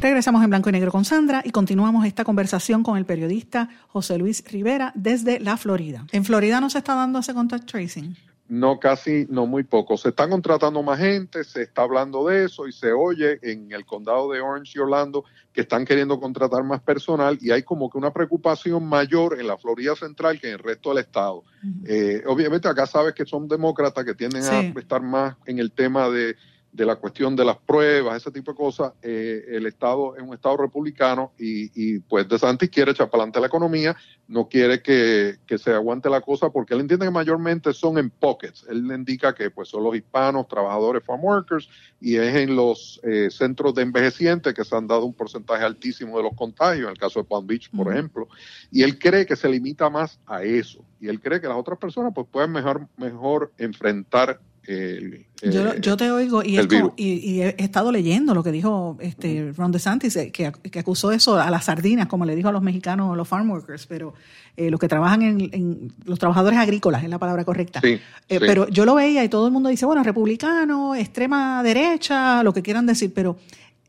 [0.00, 4.18] Regresamos en blanco y negro con Sandra y continuamos esta conversación con el periodista José
[4.18, 6.04] Luis Rivera desde la Florida.
[6.10, 8.16] En Florida no se está dando ese contact tracing.
[8.50, 9.96] No, casi, no muy poco.
[9.96, 13.86] Se están contratando más gente, se está hablando de eso y se oye en el
[13.86, 17.96] condado de Orange y Orlando que están queriendo contratar más personal y hay como que
[17.96, 21.44] una preocupación mayor en la Florida Central que en el resto del estado.
[21.84, 24.50] eh, obviamente acá sabes que son demócratas que tienden Sí.
[24.52, 26.34] a estar más en el tema de
[26.72, 30.34] de la cuestión de las pruebas, ese tipo de cosas, eh, el Estado es un
[30.34, 33.96] Estado republicano y, y pues De Santis quiere echar para adelante la economía,
[34.28, 38.10] no quiere que, que se aguante la cosa porque él entiende que mayormente son en
[38.10, 38.64] pockets.
[38.68, 41.68] Él le indica que pues son los hispanos, trabajadores, farm workers
[42.00, 46.16] y es en los eh, centros de envejecientes que se han dado un porcentaje altísimo
[46.16, 48.28] de los contagios, en el caso de Palm Beach, por ejemplo.
[48.70, 51.78] Y él cree que se limita más a eso y él cree que las otras
[51.78, 56.60] personas pues pueden mejor, mejor enfrentar el, Yo, lo- eh, yo te oigo y, el
[56.62, 56.92] es como- virus.
[56.96, 61.12] y, y he estado leyendo lo que dijo este Ron DeSantis, eh, que, que acusó
[61.12, 64.14] eso a las sardinas, como le dijo a los mexicanos, los farm workers, pero
[64.56, 67.80] eh, los que trabajan en, en- los trabajadores agrícolas, es la palabra correcta.
[67.80, 68.38] Sí, Eh, sí.
[68.40, 72.62] Pero yo lo veía y todo el mundo dice, bueno, republicano, extrema derecha, lo que
[72.62, 73.36] quieran decir, pero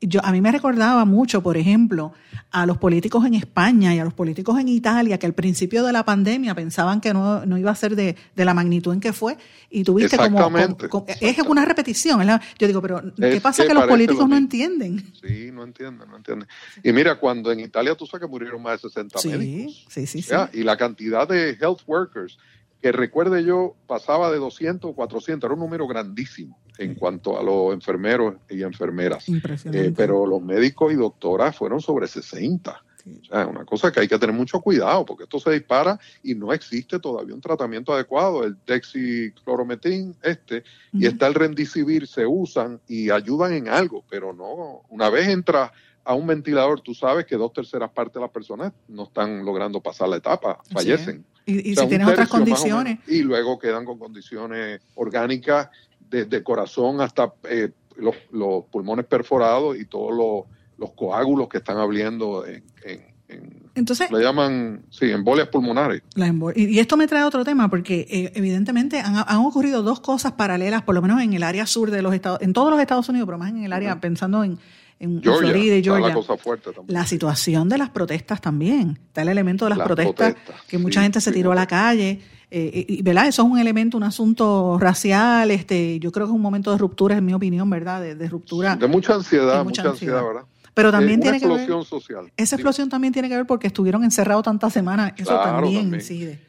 [0.01, 2.13] yo a mí me recordaba mucho, por ejemplo,
[2.51, 5.93] a los políticos en España y a los políticos en Italia, que al principio de
[5.93, 9.13] la pandemia pensaban que no, no iba a ser de, de la magnitud en que
[9.13, 9.37] fue,
[9.69, 11.51] y tuviste como, Exactamente, como- como- es exactamente.
[11.51, 12.27] una repetición.
[12.59, 15.13] Yo digo, pero ¿qué Es pasa que que los políticos lo no entienden?
[15.21, 16.47] Sí, no entienden, no entienden.
[16.83, 19.85] Y mira, cuando en Italia tú sabes que murieron más de 60 Sí, médicos.
[19.89, 20.29] sí, sí, sí.
[20.31, 22.37] Ya, Y la cantidad de health workers,
[22.81, 27.43] que recuerde yo, pasaba de 200 o 400, era un número grandísimo en cuanto a
[27.43, 29.25] los enfermeros y enfermeras.
[29.71, 32.83] Eh, pero los médicos y doctoras fueron sobre 60.
[33.03, 33.19] Sí.
[33.21, 36.35] O sea, una cosa que hay que tener mucho cuidado porque esto se dispara y
[36.35, 38.43] no existe todavía un tratamiento adecuado.
[38.43, 41.07] El dexiclorometin este y Ujú.
[41.07, 45.71] está el rendicivir, se usan y ayudan en algo, pero no, una vez entra
[46.03, 49.79] a un ventilador, tú sabes que dos terceras partes de las personas no están logrando
[49.81, 51.23] pasar la etapa, fallecen.
[51.45, 55.69] Y, y O sea, si tienes otras condiciones, menos, y luego quedan con condiciones orgánicas
[56.09, 61.77] desde corazón hasta eh, los, los pulmones perforados y todos los, los coágulos que están
[61.77, 66.01] abriendo en, en- en- entonces le llaman, sí, embolias pulmonares.
[66.15, 69.81] La embol- y, y esto me trae otro tema porque eh, evidentemente han, han ocurrido
[69.81, 72.69] dos cosas paralelas, por lo menos en el área sur de los Estados, en todos
[72.69, 74.59] los Estados Unidos, pero más en el área, pensando en,
[75.01, 76.07] en Georgia, Florida y Georgia.
[76.09, 76.93] la cosa fuerte también.
[76.97, 78.99] La situación de las protestas también.
[79.07, 81.51] Está el elemento de las, Las protestas, protestas, que mucha sí, gente se sí, tiró
[81.51, 82.19] a la calle.
[82.49, 83.27] eh, y, ¿verdad?
[83.27, 85.51] Eso es un elemento, un asunto racial.
[85.51, 88.01] este Yo creo que es un momento de ruptura, en mi opinión, ¿verdad?
[88.01, 88.75] De, de ruptura.
[88.75, 90.33] De mucha ansiedad, de mucha mucha ansiedad, ansiedad.
[90.41, 90.47] ¿verdad?
[90.73, 91.57] Pero Eh, también tiene que ver.
[91.57, 92.31] explosión social.
[92.37, 95.13] Esa explosión también tiene que ver porque estuvieron encerrados tantas semanas.
[95.17, 96.01] Eso Claro, también, también.
[96.01, 96.39] incide.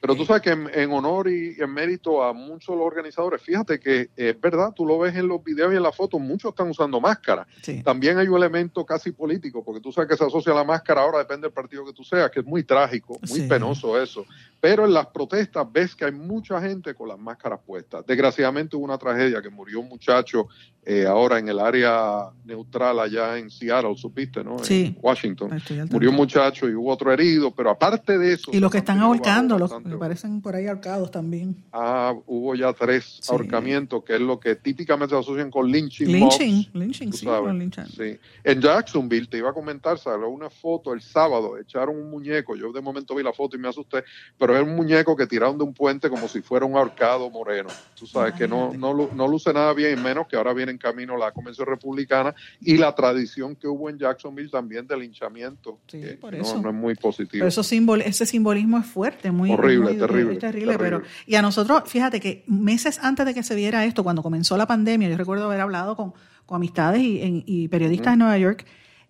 [0.00, 3.42] Pero tú sabes que en, en honor y en mérito a muchos de los organizadores,
[3.42, 6.50] fíjate que es verdad, tú lo ves en los videos y en las fotos, muchos
[6.50, 7.46] están usando máscara.
[7.62, 7.82] Sí.
[7.82, 11.02] También hay un elemento casi político, porque tú sabes que se asocia a la máscara,
[11.02, 13.48] ahora depende del partido que tú seas, que es muy trágico, muy Sí.
[13.48, 14.24] penoso eso.
[14.60, 18.04] Pero en las protestas ves que hay mucha gente con las máscaras puestas.
[18.06, 20.48] Desgraciadamente hubo una tragedia que murió un muchacho
[20.84, 24.58] eh, ahora en el área neutral allá en Seattle, supiste, ¿no?
[24.60, 24.94] Sí.
[24.96, 25.60] En Washington.
[25.90, 28.50] Murió un muchacho y hubo otro herido, pero aparte de eso...
[28.54, 31.56] Y los que están ahorcando, los me parecen por ahí ahorcados también.
[31.72, 33.32] Ah, hubo ya tres Sí.
[33.32, 36.06] ahorcamientos, que es lo que típicamente se asocian con lynching.
[36.10, 37.88] Lynching, mobs, lynching, sí, los linchan.
[37.88, 38.18] Sí.
[38.44, 42.72] En Jacksonville, te iba a comentar, salió una foto el sábado, echaron un muñeco, yo
[42.72, 44.04] de momento vi la foto y me asusté,
[44.38, 47.68] pero era un muñeco que tiraron de un puente como si fuera un ahorcado moreno.
[47.98, 51.16] Tú sabes que no, no, no luce nada bien, menos que ahora viene en camino
[51.16, 56.34] la Convención Republicana y la tradición que hubo en Jacksonville también de linchamiento, Sí, por
[56.34, 56.60] no, eso.
[56.60, 57.40] no es muy positivo.
[57.40, 60.78] Pero eso simbol, ese simbolismo es fuerte, muy Horrible, muy- terrible, es terrible, terrible.
[60.78, 64.56] Pero, y a nosotros, fíjate que meses antes de que se viera esto, cuando comenzó
[64.56, 66.12] la pandemia, yo recuerdo haber hablado con,
[66.46, 68.64] con amistades y, en- y periodistas en Nueva York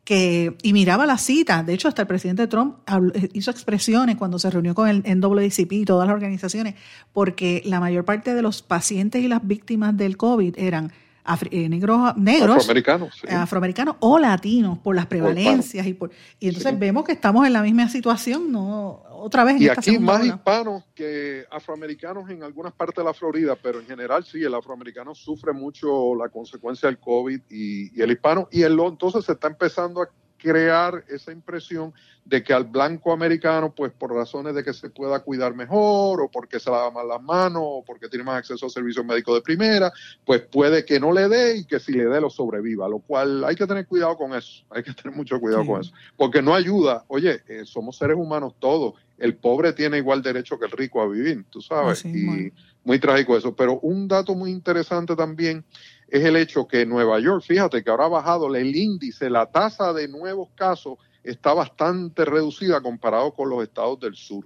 [0.04, 1.66] que y miraba las citas.
[1.66, 5.72] De hecho, hasta el presidente Trump habló- hizo expresiones cuando se reunió con el NAACP
[5.72, 6.76] y todas las organizaciones,
[7.12, 10.90] porque la mayor parte de los pacientes y las víctimas del COVID eran eh,
[11.52, 13.26] negros, negros Afroamericanos, sí.
[13.30, 16.10] afroamericanos o latinos por las prevalencias y por
[16.40, 16.78] y entonces Sí.
[16.78, 20.24] vemos que estamos en la misma situación no otra vez en Y esta aquí más
[20.24, 25.14] hispanos que afroamericanos en algunas partes de la Florida, pero en general sí, el afroamericano
[25.14, 29.48] sufre mucho la consecuencia del COVID y, y el hispano, y el, entonces se está
[29.48, 31.92] empezando a crear esa impresión
[32.24, 36.30] de que al blanco americano, pues por razones de que se pueda cuidar mejor, o
[36.30, 39.40] porque se lava más las manos, o porque tiene más acceso a servicios médicos de
[39.40, 39.90] primera,
[40.24, 43.44] pues puede que no le dé y que si le dé lo sobreviva, lo cual
[43.44, 45.68] hay que tener cuidado con eso, hay que tener mucho cuidado Sí.
[45.68, 50.22] con eso, porque no ayuda, oye, eh, somos seres humanos todos, el pobre tiene igual
[50.22, 52.50] derecho que el rico a vivir, tú sabes, y bueno.
[52.84, 55.64] muy trágico eso, pero un dato muy interesante también
[56.08, 59.92] es el hecho que Nueva York, fíjate que ahora ha bajado el índice, la tasa
[59.92, 64.44] de nuevos casos está bastante reducida comparado con los estados del sur.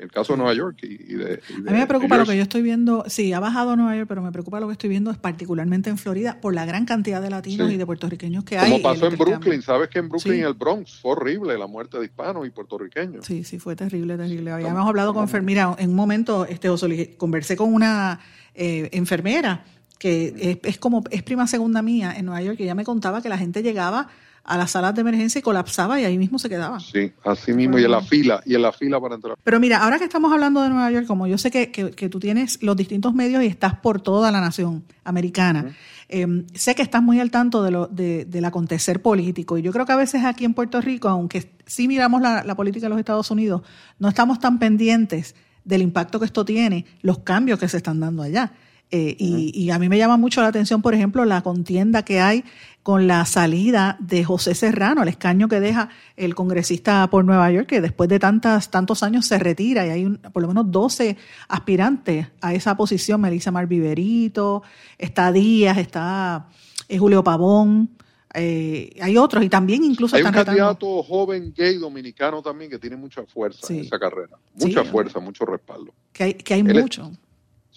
[0.00, 2.60] El caso de Nueva York y, de, A mí me preocupa lo que yo estoy
[2.60, 5.88] viendo, sí, ha bajado Nueva York, pero me preocupa lo que estoy viendo es particularmente
[5.88, 8.70] en Florida por la gran cantidad de latinos y de puertorriqueños que hay.
[8.70, 11.98] Como pasó en Brooklyn, sabes que en Brooklyn y el Bronx fue horrible la muerte
[11.98, 13.24] de hispanos y puertorriqueños.
[13.24, 14.50] Sí, sí, fue terrible, terrible.
[14.50, 16.68] Habíamos hablado con enfermera, en un momento este,
[17.16, 18.20] conversé con una
[18.54, 19.64] eh, enfermera
[20.00, 23.20] que es, es como, es prima segunda mía en Nueva York, que ella me contaba
[23.20, 24.08] que la gente llegaba
[24.44, 26.80] a las salas de emergencia y colapsaba y ahí mismo se quedaba.
[26.80, 29.36] Sí, así mismo, y en la fila, y en la fila para entrar.
[29.44, 32.18] Pero mira, ahora que estamos hablando de Nueva York, como yo sé que, que, tú
[32.18, 35.76] tienes los distintos medios y estás por toda la nación americana,
[36.08, 39.70] em, sé que estás muy al tanto de lo, de, del acontecer político, y yo
[39.72, 42.90] creo que a veces aquí en Puerto Rico, aunque sí miramos la, la política de
[42.90, 43.62] los Estados Unidos,
[43.98, 45.34] no estamos tan pendientes
[45.64, 48.52] del impacto que esto tiene, los cambios que se están dando allá.
[48.92, 52.44] Eh, y, a mí me llama mucho la atención, por ejemplo, la contienda que hay
[52.82, 57.68] con la salida de José Serrano, el escaño que deja el congresista por Nueva York,
[57.68, 61.16] que después de tantas, tantos años se retira y hay por lo menos 12
[61.48, 64.64] aspirantes a esa posición, Melissa Marviverito,
[64.98, 66.48] está Díaz, está
[66.88, 67.90] eh, Julio Pavón.
[68.34, 72.96] Eh, hay otros y también incluso hay un candidato joven gay dominicano también que tiene
[72.96, 74.36] mucha fuerza en esa carrera.
[74.54, 75.92] Mucha fuerza mucho respaldo.
[76.12, 77.12] Que hay, que hay mucho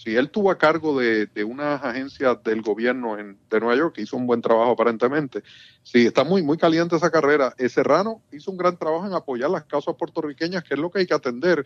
[0.03, 3.95] Sí, él tuvo a cargo de, de unas agencias del gobierno en, de Nueva York
[3.99, 5.43] hizo un buen trabajo aparentemente.
[5.81, 7.53] Sí, está muy, muy caliente esa carrera.
[7.57, 10.99] Eh, Serrano hizo un gran trabajo en apoyar las causas puertorriqueñas, que es lo que
[10.99, 11.65] hay que atender.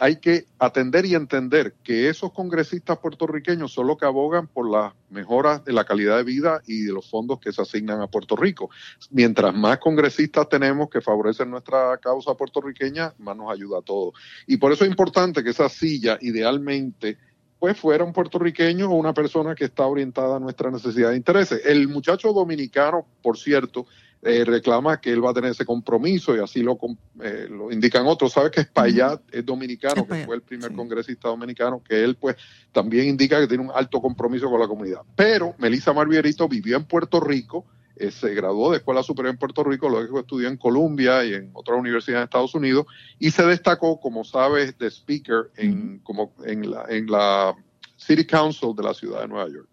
[0.00, 4.94] hay que atender y entender que esos congresistas puertorriqueños son los que abogan por las
[5.10, 8.34] mejoras de la calidad de vida y de los fondos que se asignan a Puerto
[8.34, 8.70] Rico.
[9.10, 14.14] Mientras más congresistas tenemos que favorecen nuestra causa puertorriqueña, más nos ayuda a todos.
[14.46, 17.18] Y por eso es importante que esa silla, idealmente,
[17.58, 21.60] pues fuera un puertorriqueño o una persona que está orientada a nuestra necesidad de intereses.
[21.64, 23.86] El muchacho dominicano, por cierto,
[24.20, 26.76] eh, reclama que él va a tener ese compromiso y así lo,
[27.22, 28.32] eh, lo indican otros.
[28.32, 32.36] Sabe que Espaillat es dominicano, que fue el primer congresista dominicano, que él pues
[32.72, 35.02] también indica que tiene un alto compromiso con la comunidad.
[35.14, 37.64] Pero Melissa Marvierito vivió en Puerto Rico,
[37.98, 41.50] eh, se graduó de Escuela Superior en Puerto Rico, luego estudió en Columbia y en
[41.54, 42.86] otra universidad en Estados Unidos
[43.18, 47.54] y se destacó, como sabes, de speaker en, como en, la, en la
[47.96, 49.68] City Council de la ciudad de Nueva York.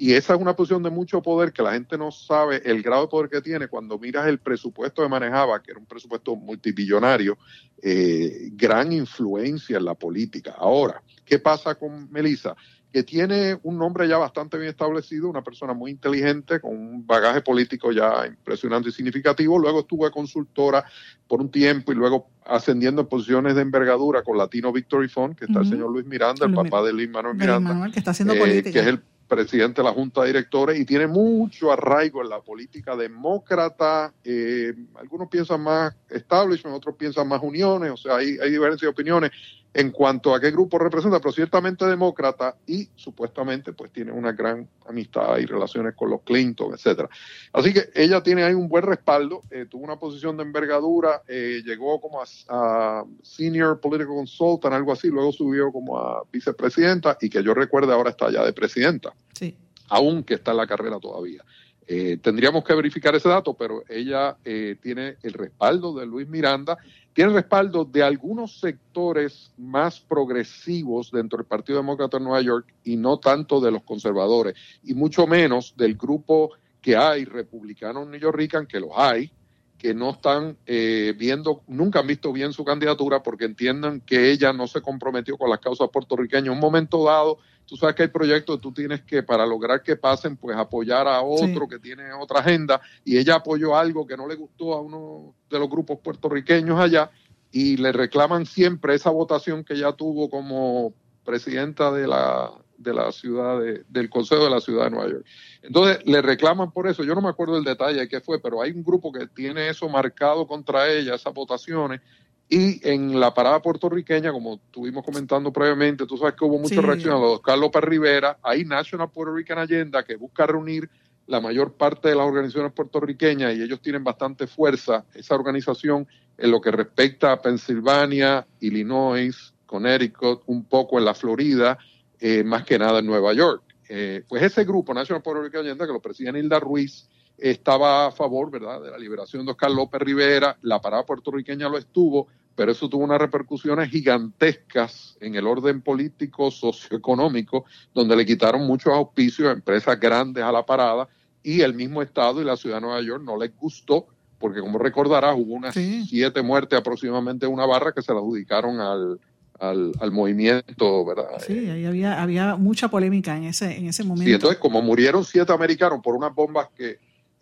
[0.00, 3.02] Y esa es una posición de mucho poder que la gente no sabe el grado
[3.02, 7.36] de poder que tiene cuando miras el presupuesto que manejaba, que era un presupuesto multibillonario,
[7.82, 10.54] eh, gran influencia en la política.
[10.56, 12.54] Ahora, ¿qué pasa con Melissa?
[12.92, 17.42] Que tiene un nombre ya bastante bien establecido, una persona muy inteligente, con un bagaje
[17.42, 19.58] político ya impresionante y significativo.
[19.58, 20.84] Luego estuvo de consultora
[21.26, 25.44] por un tiempo y luego ascendiendo en posiciones de envergadura con Latino Victory Fund, que
[25.44, 28.38] está el señor Luis Miranda, el papá de Luis Manuel Miranda, que está haciendo eh,
[28.38, 28.70] política.
[28.72, 32.40] que es el presidente de la Junta de Directores y tiene mucho arraigo en la
[32.40, 34.14] política demócrata.
[34.24, 38.88] Eh, algunos piensan más establishment, otros piensan más uniones, o sea, hay, hay diferencias de
[38.88, 39.30] opiniones
[39.74, 44.66] en cuanto a qué grupo representa, pero ciertamente demócrata y supuestamente pues tiene una gran
[44.86, 47.08] amistad y relaciones con los Clinton, etcétera.
[47.52, 51.62] Así que ella tiene ahí un buen respaldo, eh, tuvo una posición de envergadura, eh,
[51.64, 57.42] llegó como a, Senior Political Consultant, algo así, luego subió como a vicepresidenta y que
[57.42, 59.54] yo recuerde ahora está ya de presidenta, sí.
[59.88, 61.44] aunque está en la carrera todavía.
[61.86, 64.36] Eh, tendríamos que verificar ese dato, pero ella
[64.82, 66.76] tiene el respaldo de Luis Miranda
[67.18, 72.96] tiene respaldo de algunos sectores más progresivos dentro del Partido Demócrata de Nueva York y
[72.96, 74.54] no tanto de los conservadores,
[74.84, 79.32] y mucho menos del grupo que hay republicanos York, que los hay,
[79.76, 84.52] que no están eh, viendo, nunca han visto bien su candidatura porque entiendan que ella
[84.52, 86.46] no se comprometió con las causas puertorriqueñas.
[86.46, 89.94] En un momento dado, tú sabes que hay proyectos, tú tienes que, para lograr que
[89.94, 94.26] pasen, pues apoyar a otro que tiene otra agenda, y ella apoyó algo que no
[94.26, 97.10] le gustó a uno de los grupos puertorriqueños allá,
[97.52, 103.12] y le reclaman siempre esa votación que ella tuvo como presidenta de la, de la
[103.12, 105.26] ciudad, del Consejo de la Ciudad de Nueva York.
[105.60, 108.62] Entonces, le reclaman por eso, yo no me acuerdo el detalle de qué fue, pero
[108.62, 112.00] hay un grupo que tiene eso marcado contra ella, esas votaciones,
[112.48, 117.14] y en la parada puertorriqueña, como estuvimos comentando previamente, tú sabes que hubo mucha reacción
[117.14, 120.88] a los Carlos Rivera, hay National Puerto Rican Agenda que busca reunir
[121.26, 126.08] la mayor parte de las organizaciones puertorriqueñas y ellos tienen bastante fuerza, esa organización,
[126.38, 131.76] en lo que respecta a Pensilvania, Illinois, Connecticut, un poco en la Florida,
[132.18, 133.62] eh, más que nada en Nueva York.
[133.90, 137.08] Eh, pues ese grupo, National Puerto Rican Agenda, que lo preside Hilda Ruiz,
[137.38, 141.78] estaba a favor, ¿verdad?, de la liberación de Oscar López Rivera, la parada puertorriqueña lo
[141.78, 147.64] estuvo, pero eso tuvo unas repercusiones gigantescas en el orden político, socioeconómico,
[147.94, 151.08] donde le quitaron muchos auspicios a empresas grandes a la parada
[151.42, 154.08] y el mismo Estado y la ciudad de Nueva York no les gustó,
[154.38, 158.80] porque como recordarás, hubo unas siete muertes aproximadamente en una barra que se la adjudicaron
[158.80, 159.20] al,
[159.60, 161.40] al, movimiento, ¿verdad?
[161.44, 164.28] Sí, ahí había, había mucha polémica en ese, en ese momento.
[164.28, 166.98] Sí, entonces como murieron siete americanos por unas bombas que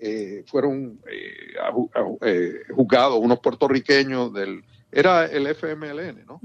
[0.06, 1.54] eh, fueron eh,
[2.22, 4.64] eh, juzgados, unos puertorriqueños del...
[4.92, 6.40] Era el FMLN, ¿no?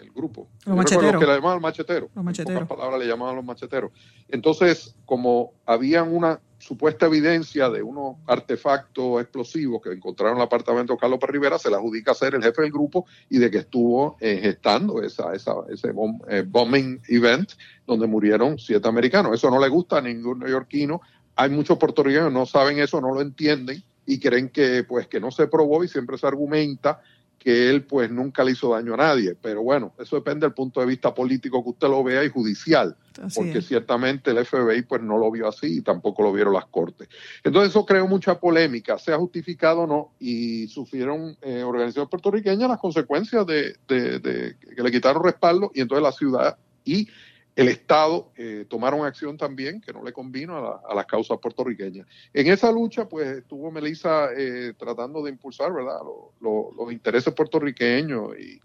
[0.00, 0.48] el, grupo.
[0.66, 1.18] Los macheteros.
[1.18, 2.10] que le llamaban macheteros.
[2.14, 2.60] Los macheteros.
[2.60, 3.90] En palabras le llamaban los macheteros.
[4.28, 10.92] Entonces, como habían una supuesta evidencia de unos artefactos explosivos que encontraron en el apartamento
[10.92, 13.50] de Carlos Pérez Rivera, se le adjudica a ser el jefe del grupo y de
[13.50, 15.92] que estuvo eh, gestando esa, esa, ese
[16.28, 17.52] eh, bombing event
[17.86, 19.34] donde murieron siete americanos.
[19.34, 21.00] Eso no le gusta a ningún neoyorquino.
[21.40, 25.20] Hay muchos puertorriqueños que no saben eso, no lo entienden y creen que pues que
[25.20, 27.00] no se probó y siempre se argumenta
[27.38, 29.34] que él pues nunca le hizo daño a nadie.
[29.40, 32.94] Pero bueno, eso depende del punto de vista político que usted lo vea y judicial,
[33.34, 37.08] porque ciertamente el FBI pues no lo vio así y tampoco lo vieron las cortes.
[37.42, 42.78] Entonces eso creó mucha polémica, sea justificado o no, y sufrieron eh, organizaciones puertorriqueñas las
[42.78, 47.08] consecuencias de, de que le quitaron respaldo y entonces la ciudad y
[47.56, 52.06] el Estado eh, tomaron acción también que no le convino a, las causas puertorriqueñas.
[52.32, 55.98] En esa lucha, pues estuvo Melissa eh, tratando de impulsar, ¿verdad?,
[56.40, 58.60] los intereses puertorriqueños y,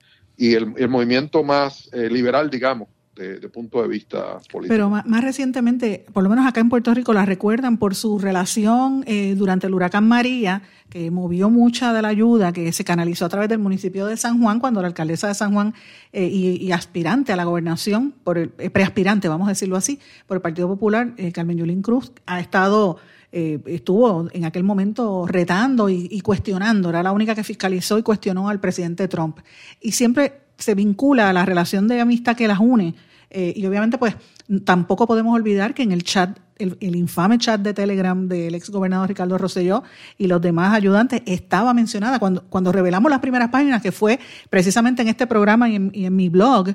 [0.54, 4.68] el, movimiento más eh, liberal, digamos, de, punto de vista político.
[4.68, 9.04] Pero más, recientemente, por lo menos acá en Puerto Rico, la recuerdan por su relación
[9.08, 13.30] eh, durante el huracán María, que movió mucha de la ayuda que se canalizó a
[13.30, 15.74] través del municipio de San Juan, cuando la alcaldesa de San Juan
[16.12, 20.36] eh, y, aspirante a la gobernación, por el, eh, preaspirante, vamos a decirlo así, por
[20.36, 22.98] el Partido Popular, Carmen Yulín Cruz, ha estado
[23.32, 28.48] estuvo en aquel momento retando y, y, cuestionando, era la única que fiscalizó y cuestionó
[28.48, 29.40] al presidente Trump.
[29.82, 32.96] Y siempre se vincula a la relación de amistad que las une.
[33.30, 34.16] Eh, y obviamente, pues,
[34.64, 39.10] tampoco podemos olvidar que en el chat, el, infame chat de Telegram del ex gobernador
[39.10, 39.84] Ricardo Rosselló
[40.18, 45.02] y los demás ayudantes estaba mencionada cuando, cuando revelamos las primeras páginas, que fue precisamente
[45.02, 46.70] en este programa y en, mi blog,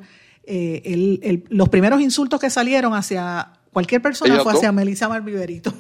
[0.45, 5.73] eh, los primeros insultos que salieron hacia cualquier persona fue hacia Melissa Marviverito.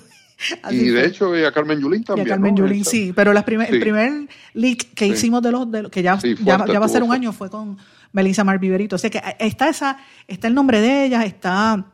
[0.70, 2.26] y de hecho a Carmen Yulín también.
[2.26, 5.70] Y a Carmen Yulín, sí, pero las primer, el primer leak que hicimos de los,
[5.70, 7.76] de que ya, ya, va a ser un año fue con
[8.12, 8.97] Melissa Marviverito.
[8.97, 11.86] O sea que está esa, está el nombre de ella, está,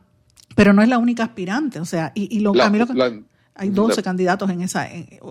[0.55, 1.79] pero no es la única aspirante.
[1.79, 3.23] O sea, y, y lo, a mí lo que,
[3.57, 4.87] hay 12 candidatos en esa,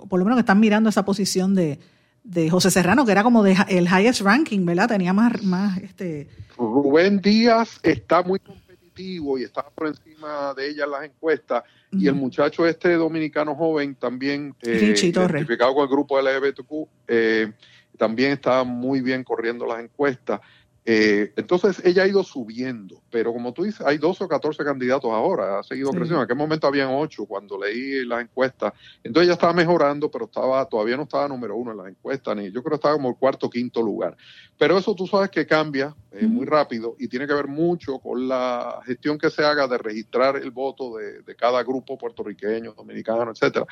[0.09, 1.79] por lo menos que están mirando esa posición de,
[2.25, 4.89] de José Serrano, que era como de, el highest ranking, ¿verdad?
[4.89, 6.29] Tenía más, más este.
[6.59, 11.63] Rubén Díaz está muy competitivo y está por encima de ella en las encuestas
[11.93, 17.53] y el muchacho este dominicano joven también, eh, identificado con el grupo LGBTQ, eh,
[17.97, 20.41] también está muy bien corriendo las encuestas.
[20.89, 25.11] Eh, entonces ella ha ido subiendo, pero como tú dices, hay 12 o 14 candidatos
[25.11, 26.19] ahora, ha seguido creciendo.
[26.19, 28.73] En aquel momento habían 8 cuando leí las encuestas.
[29.03, 32.53] Entonces ella estaba mejorando, pero estaba todavía no estaba número uno en las encuestas, ni
[32.53, 34.17] yo creo que estaba como el cuarto o quinto lugar.
[34.57, 38.29] Pero eso tú sabes que cambia eh, muy rápido y tiene que ver mucho con
[38.29, 43.33] la gestión que se haga de registrar el voto de, de cada grupo puertorriqueño, dominicano,
[43.33, 43.67] etcétera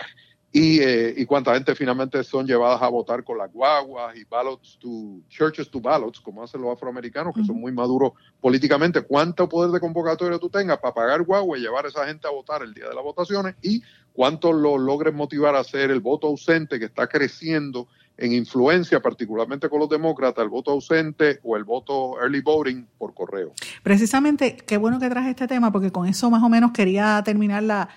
[0.57, 4.79] y, eh, y cuánta gente finalmente son llevadas a votar con las guaguas y ballots
[4.79, 9.03] to churches to ballots, como hacen los afroamericanos, que son muy maduros políticamente.
[9.03, 12.31] ¿Cuánto poder de convocatoria tú tengas para pagar guagua y llevar a esa gente a
[12.31, 13.57] votar el día de las votaciones?
[13.63, 13.83] Y
[14.13, 19.69] cuánto lo logres motivar a hacer el voto ausente que está creciendo en influencia, particularmente
[19.69, 23.53] con los demócratas, el voto ausente o el voto early voting por correo.
[23.83, 27.63] Precisamente, qué bueno que traje este tema, porque con eso más o menos quería terminar
[27.63, 27.89] la,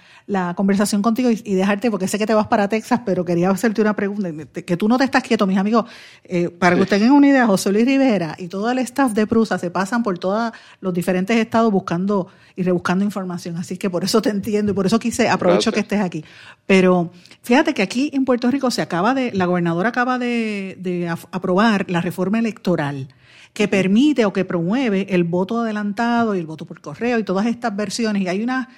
[0.55, 3.95] conversación contigo y, dejarte, porque sé que te vas para Texas, pero quería hacerte una
[3.95, 4.29] pregunta,
[4.63, 5.85] que tú no te estás quieto, mis amigos.
[6.23, 9.27] Eh, para que ustedes tengan una idea, José Luis Rivera y todo el staff de
[9.27, 10.51] Prusa se pasan por todos
[10.81, 12.27] los diferentes estados buscando
[12.57, 15.79] y rebuscando información, así que por eso te entiendo y por eso quise, aprovecho que
[15.79, 16.25] estés aquí.
[16.65, 17.11] Pero
[17.43, 22.01] fíjate que aquí en Puerto Rico se acaba de, la gobernadora acaba de, aprobar la
[22.01, 23.09] reforma electoral
[23.53, 27.45] que permite o que promueve el voto adelantado y el voto por correo y todas
[27.45, 28.23] estas versiones.
[28.23, 28.69] Y hay una,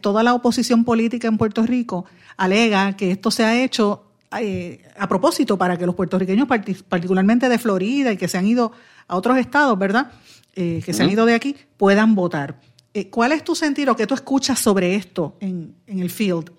[0.00, 2.04] toda la oposición política en Puerto Rico
[2.36, 4.04] alega que esto se ha hecho
[4.40, 6.48] eh, a propósito para que los puertorriqueños,
[6.88, 8.72] particularmente de Florida y que se han ido
[9.06, 10.10] a otros estados, ¿verdad?
[10.56, 12.56] Eh, que se han ido de aquí, puedan votar.
[12.94, 13.96] Eh, ¿Cuál es tu sentido?
[13.96, 16.50] ¿Qué tú escuchas sobre esto en, en el field.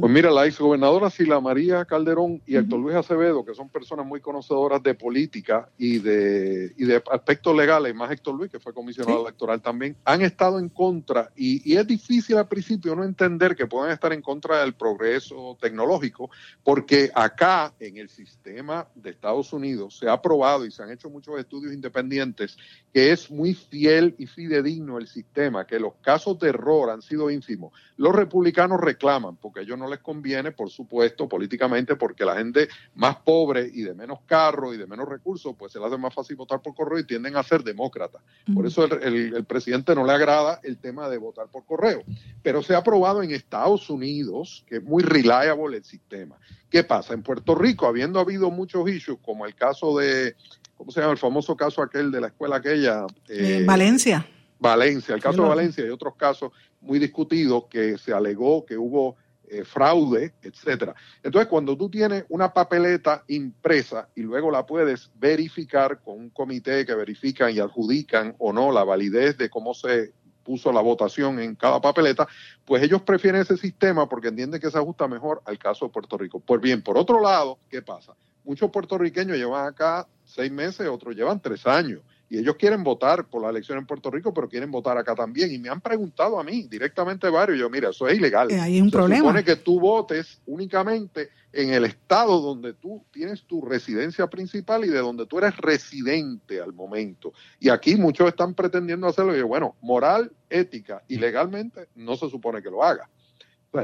[0.00, 4.20] Pues mira, la exgobernadora Sila María Calderón y Héctor Luis Acevedo, que son personas muy
[4.20, 9.22] conocedoras de política y de, y de aspectos legales, más Héctor Luis, que fue comisionado
[9.22, 13.66] electoral también, han estado en contra y, y, es difícil al principio no entender que
[13.66, 16.30] puedan estar en contra del progreso tecnológico,
[16.62, 21.08] porque acá en el sistema de Estados Unidos se ha probado y se han hecho
[21.08, 22.58] muchos estudios independientes
[22.92, 27.30] que es muy fiel y fidedigno el sistema, que los casos de error han sido
[27.30, 27.72] ínfimos.
[27.96, 32.68] Los republicanos reclaman, porque a ellos no les conviene, por supuesto, políticamente, porque la gente
[32.94, 36.14] más pobre y de menos carro y de menos recursos, pues se les hace más
[36.14, 38.22] fácil votar por correo y tienden a ser demócratas.
[38.54, 42.02] Por eso el, el, presidente no le agrada el tema de votar por correo.
[42.42, 46.36] Pero se ha aprobado en Estados Unidos, que es muy reliable el sistema.
[46.68, 47.14] ¿Qué pasa?
[47.14, 50.34] En Puerto Rico, habiendo habido muchos issues, como el caso de
[50.82, 51.12] ¿cómo se llama?
[51.12, 53.06] El famoso caso aquel de la escuela aquella.
[53.28, 54.26] Eh, Valencia.
[54.62, 59.16] Valencia, el caso de Valencia y otros casos muy discutidos que se alegó que hubo
[59.48, 60.94] eh, fraude, etcétera.
[61.22, 66.86] Entonces, cuando tú tienes una papeleta impresa y luego la puedes verificar con un comité
[66.86, 71.54] que verifican y adjudican o no la validez de cómo se puso la votación en
[71.54, 72.26] cada papeleta,
[72.64, 76.16] pues ellos prefieren ese sistema porque entienden que se ajusta mejor al caso de Puerto
[76.16, 76.40] Rico.
[76.40, 78.14] Pues bien, por otro lado, ¿qué pasa?
[78.44, 82.00] Muchos puertorriqueños llevan acá seis meses, otros llevan tres años.
[82.32, 85.52] Y ellos quieren votar por la elección en Puerto Rico, pero quieren votar acá también.
[85.52, 87.58] Y me han preguntado a mí directamente varios.
[87.58, 88.50] Yo, mira, eso es ilegal.
[88.50, 89.18] Eh, hay un Se problema.
[89.20, 94.88] supone que tú votes únicamente en el estado donde tú tienes tu residencia principal y
[94.88, 97.34] de donde tú eres residente al momento.
[97.60, 99.36] Y aquí muchos están pretendiendo hacerlo.
[99.36, 103.10] Y yo, bueno, moral, ética y legalmente no se supone que lo haga.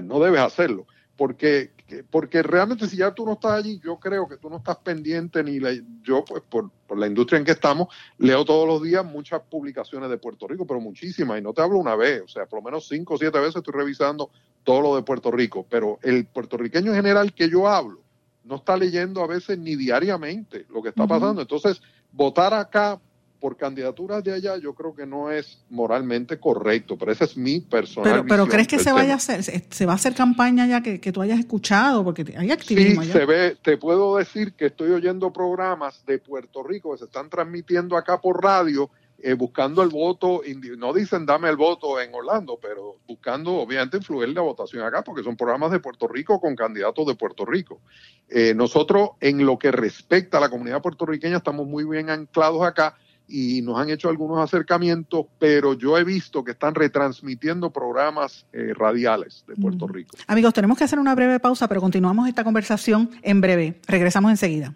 [0.03, 0.86] No debes hacerlo
[1.18, 1.72] porque,
[2.10, 5.42] porque realmente si ya tú no estás allí, yo creo que tú no estás pendiente,
[5.42, 7.88] ni la, yo pues por, por, la industria en que estamos,
[8.18, 11.78] leo todos los días muchas publicaciones de Puerto Rico, pero muchísimas, y no te hablo
[11.78, 14.30] una vez, o sea, por lo menos cinco o siete veces estoy revisando
[14.62, 18.00] todo lo de Puerto Rico, pero el puertorriqueño en general que yo hablo,
[18.44, 23.00] no está leyendo a veces ni diariamente lo que está pasando, entonces votar acá
[23.41, 27.61] por candidaturas de allá, yo creo que no es moralmente correcto, pero esa es mi
[27.61, 28.11] personal.
[28.11, 31.01] Pero, pero ¿crees que se vaya a hacer, se va a hacer campaña ya que,
[31.01, 32.05] que tú hayas escuchado?
[32.05, 36.62] Porque hay activismo sí, se ve, te puedo decir que estoy oyendo programas de Puerto
[36.62, 40.43] Rico que se están transmitiendo acá por radio, eh, buscando el voto,
[40.76, 45.24] no dicen dame el voto en Orlando, pero buscando obviamente influir la votación acá, porque
[45.24, 47.80] son programas de Puerto Rico con candidatos de Puerto Rico.
[48.28, 52.97] Eh, nosotros, en lo que respecta a la comunidad puertorriqueña, estamos muy bien anclados acá
[53.28, 58.72] y nos han hecho algunos acercamientos, pero yo he visto que están retransmitiendo programas eh,
[58.74, 60.16] radiales de Puerto Rico.
[60.26, 63.80] Amigos, tenemos que hacer una breve pausa, pero continuamos esta conversación en breve.
[63.86, 64.74] Regresamos enseguida.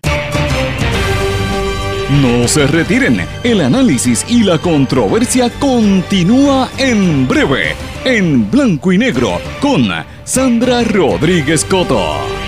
[2.20, 7.74] No se retiren, el análisis y la controversia continúa en breve,
[8.04, 9.88] en blanco y negro, con
[10.24, 12.41] Sandra Rodríguez Coto.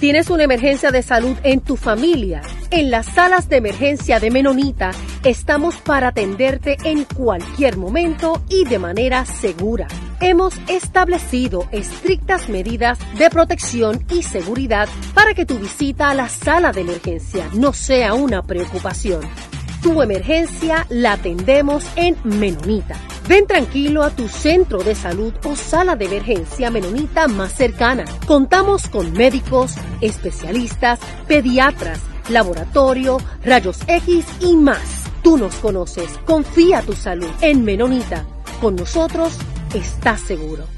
[0.00, 2.40] ¿Tienes una emergencia de salud en tu familia?
[2.70, 4.92] En las salas de emergencia de Menonita
[5.24, 9.88] estamos para atenderte en cualquier momento y de manera segura.
[10.20, 16.70] Hemos establecido estrictas medidas de protección y seguridad para que tu visita a la sala
[16.70, 19.22] de emergencia no sea una preocupación.
[19.82, 22.96] Tu emergencia la atendemos en Menonita.
[23.28, 28.04] Ven tranquilo a tu centro de salud o sala de emergencia menonita más cercana.
[28.26, 32.00] Contamos con médicos, especialistas, pediatras,
[32.30, 35.04] laboratorio, rayos X y más.
[35.22, 36.10] Tú nos conoces.
[36.24, 38.24] Confía tu salud en Menonita.
[38.60, 39.36] Con nosotros
[39.74, 40.77] estás seguro.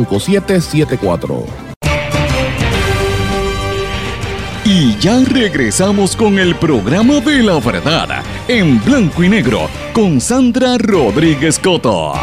[0.05, 1.45] 5774.
[4.63, 10.77] Y ya regresamos con el programa de la verdad, en blanco y negro, con Sandra
[10.77, 12.13] Rodríguez Coto.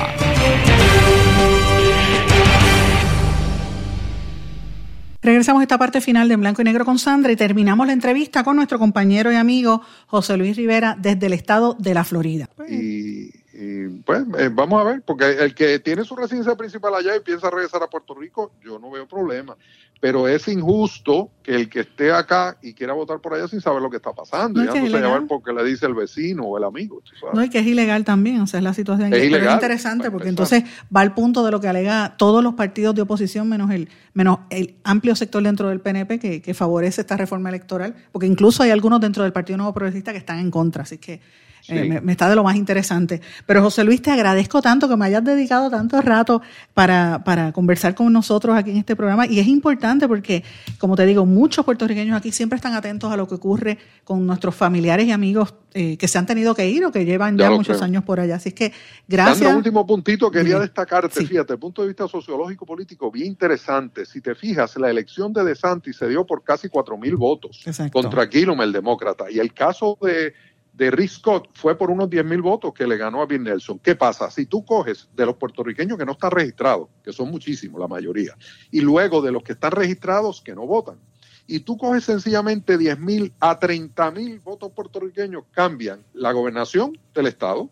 [5.20, 8.45] Regresamos a esta parte final de Blanco y Negro con Sandra y terminamos la entrevista
[8.45, 12.49] con nuestro compañero y amigo José Luis Rivera desde el estado de la Florida
[13.61, 17.20] y pues eh, vamos a ver, porque el que tiene su residencia principal allá y
[17.20, 19.56] piensa regresar a Puerto Rico, yo no veo problema.
[20.00, 23.82] Pero es injusto que el que esté acá y quiera votar por allá sin saber
[23.82, 26.44] lo que está pasando, No, y es no se llevar porque le dice el vecino
[26.44, 27.02] o el amigo.
[27.04, 27.34] tú sabes.
[27.34, 29.12] No, y que es ilegal también, o sea, es la situación.
[29.12, 30.62] Es ilegal, es interesante porque entonces
[30.94, 34.38] va al punto de lo que alega todos los partidos de oposición, menos el, menos
[34.50, 38.70] el amplio sector dentro del PNP que, que favorece esta reforma electoral, porque incluso hay
[38.70, 41.20] algunos dentro del Partido Nuevo Progresista que están en contra, así que
[41.68, 43.20] eh, me, me está de lo más interesante.
[43.46, 46.42] Pero José Luis, te agradezco tanto que me hayas dedicado tanto rato
[46.74, 49.26] para, para conversar con nosotros aquí en este programa.
[49.26, 50.42] Y es importante porque,
[50.78, 54.54] como te digo, muchos puertorriqueños aquí siempre están atentos a lo que ocurre con nuestros
[54.54, 57.76] familiares y amigos eh, que se han tenido que ir o que llevan ya, muchos
[57.76, 57.84] creo.
[57.84, 58.36] años por allá.
[58.36, 59.54] Así que Sandra, gracias.
[59.54, 61.26] último puntito, quería destacarte, Sí.
[61.26, 64.06] fíjate, el punto de vista sociológico político, bien interesante.
[64.06, 67.92] Si te fijas, la elección de DeSantis se dio por casi cuatro mil votos Exacto.
[68.00, 69.30] contra Gillum, el demócrata.
[69.30, 70.32] Y el caso de,
[70.79, 73.81] de Rick Scott fue por unos 10 mil votos que le ganó a Bill Nelson.
[73.81, 74.31] ¿Qué pasa?
[74.31, 78.37] Si tú coges de los puertorriqueños que no están registrados, que son muchísimos, la mayoría,
[78.70, 81.01] y luego de los que están registrados que no votan,
[81.49, 87.26] y tú coges sencillamente 10 mil a 30 mil votos puertorriqueños, cambian la gobernación del
[87.26, 87.68] Estado,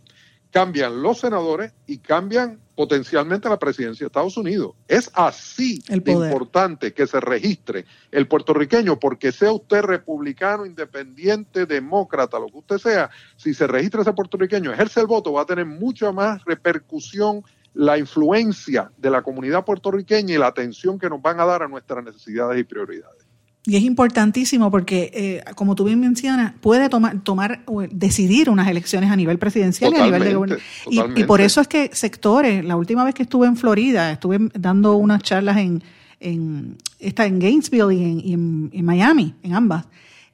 [0.51, 4.75] cambian los senadores y cambian potencialmente la presidencia de Estados Unidos.
[4.87, 12.39] Es así de importante que se registre el puertorriqueño, porque sea usted republicano, independiente, demócrata,
[12.39, 15.67] lo que usted sea, si se registra ese puertorriqueño, ejerce el voto, va a tener
[15.67, 17.43] mucha más repercusión
[17.73, 21.69] la influencia de la comunidad puertorriqueña y la atención que nos van a dar a
[21.69, 23.26] nuestras necesidades y prioridades.
[23.69, 28.69] Y es importantísimo porque, eh, como tú bien mencionas, puede tomar, tomar o decidir unas
[28.69, 30.65] elecciones a nivel presidencial y a nivel de gobierno.
[30.89, 34.95] Y, por eso es que sectores, la última vez que estuve en Florida, estuve dando
[34.97, 35.83] unas charlas en,
[36.21, 39.85] en, esta, en Gainesville y en, y en- en Miami, en ambas.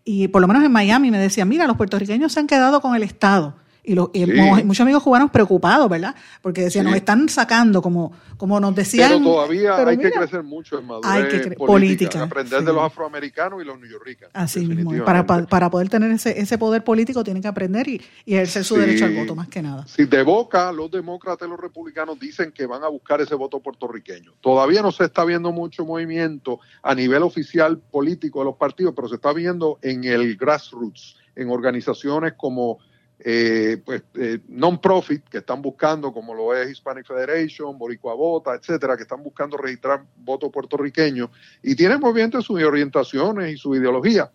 [0.05, 2.95] Y por lo menos en Miami me decían, mira, los puertorriqueños se han quedado con
[2.97, 3.57] el Estado.
[3.85, 4.33] Y, lo- y Sí.
[4.64, 6.14] muchos amigos cubanos preocupados, ¿verdad?
[6.41, 6.91] Porque decían, Sí.
[6.91, 9.11] nos están sacando, como, como nos decían.
[9.11, 12.64] Pero todavía pero hay que crecer mucho en madurez hay que política, política, aprender sí.
[12.66, 14.30] de los afroamericanos y los neoyorricanos.
[14.35, 14.93] Así mismo.
[15.05, 18.76] Para, para, poder tener ese, ese poder político tienen que aprender y, y ejercer su
[18.76, 19.85] derecho al voto, más que nada.
[19.89, 23.59] Si de boca los demócratas y los republicanos dicen que van a buscar ese voto
[23.59, 24.33] puertorriqueño.
[24.41, 29.09] Todavía no se está viendo mucho movimiento a nivel oficial político de los partidos, pero
[29.09, 32.78] se está viendo en el grassroots, en organizaciones como
[33.25, 38.97] eh, pues, eh, non-profit que están buscando, como lo es Hispanic Federation, Boricua Vota, etcétera,
[38.97, 41.31] que están buscando registrar voto puertorriqueño
[41.62, 44.31] y tienen movimiento sus orientaciones y su ideología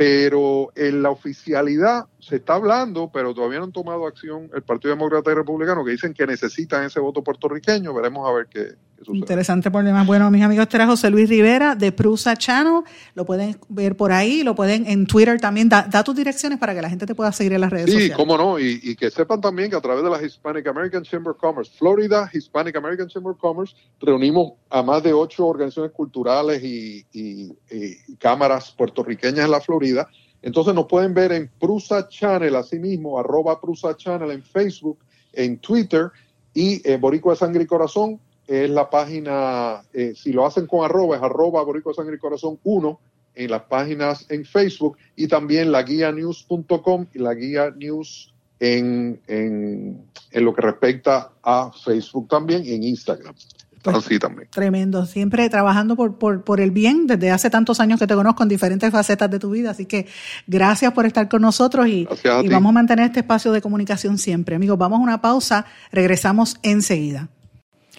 [0.00, 4.94] pero en la oficialidad se está hablando, pero todavía no han tomado acción el Partido
[4.94, 7.92] Demócrata y Republicano, que dicen que necesitan ese voto puertorriqueño.
[7.92, 8.76] Veremos a ver qué.
[9.08, 10.04] Interesante problema.
[10.04, 12.82] Bueno, mis amigos, este era José Luis Rivera de Prusa Channel.
[13.14, 15.68] Lo pueden ver por ahí, lo pueden en Twitter también.
[15.68, 17.92] Da, da tus direcciones para que la gente te pueda seguir en las redes Sí,
[17.92, 18.16] sociales.
[18.16, 21.30] cómo no, y, y que sepan también que a través de la Hispanic American Chamber
[21.32, 26.62] of Commerce, Florida Hispanic American Chamber of Commerce, reunimos a más de ocho organizaciones culturales
[26.62, 30.08] y, y- y cámaras puertorriqueñas en la Florida.
[30.42, 34.98] Entonces nos pueden ver en Prusa Channel, así mismo, arroba Prusa Channel en Facebook,
[35.32, 36.10] en Twitter
[36.52, 38.20] y eh, Boricua de Sangre y Corazón
[38.50, 42.58] es la página, eh, si lo hacen con arroba, es arroba Boricua Sangre y Corazón
[42.64, 43.00] 1
[43.36, 49.20] en las páginas en Facebook y también la guía news.com y la guía news en,
[49.28, 53.36] en, en lo que respecta a Facebook también y en Instagram.
[53.82, 54.48] Pues- así también.
[54.50, 58.42] Tremendo, siempre trabajando por, por, por el bien desde hace tantos años que te conozco
[58.42, 59.70] en diferentes facetas de tu vida.
[59.70, 60.08] Así que
[60.48, 64.18] gracias por estar con nosotros y, a y vamos a mantener este espacio de comunicación
[64.18, 64.56] siempre.
[64.56, 67.28] Amigos, vamos a una pausa, regresamos enseguida.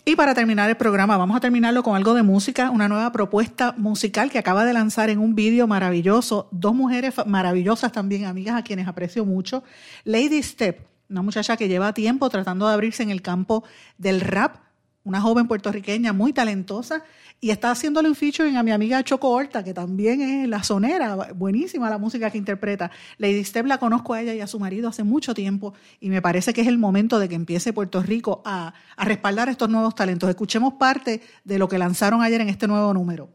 [0.04, 3.76] Y para terminar el programa, vamos a terminarlo con algo de música, una nueva propuesta
[3.78, 8.64] musical que acaba de lanzar en un vídeo maravilloso, dos mujeres maravillosas también, amigas a
[8.64, 9.64] quienes aprecio mucho.
[10.04, 13.64] Lady Step, una muchacha que lleva tiempo tratando de abrirse en el campo
[14.00, 14.56] del rap,
[15.04, 17.04] una joven puertorriqueña muy talentosa
[17.40, 21.34] y está haciéndole un featuring a mi amiga Choco Horta, que también es la sonera,
[21.34, 22.92] buenísima la música que interpreta.
[23.18, 26.22] Lady Step la conozco a ella y a su marido hace mucho tiempo y me
[26.22, 29.96] parece que es el momento de que empiece Puerto Rico a, a respaldar estos nuevos
[29.96, 30.30] talentos.
[30.30, 33.30] Escuchemos parte de lo que lanzaron ayer en este nuevo número.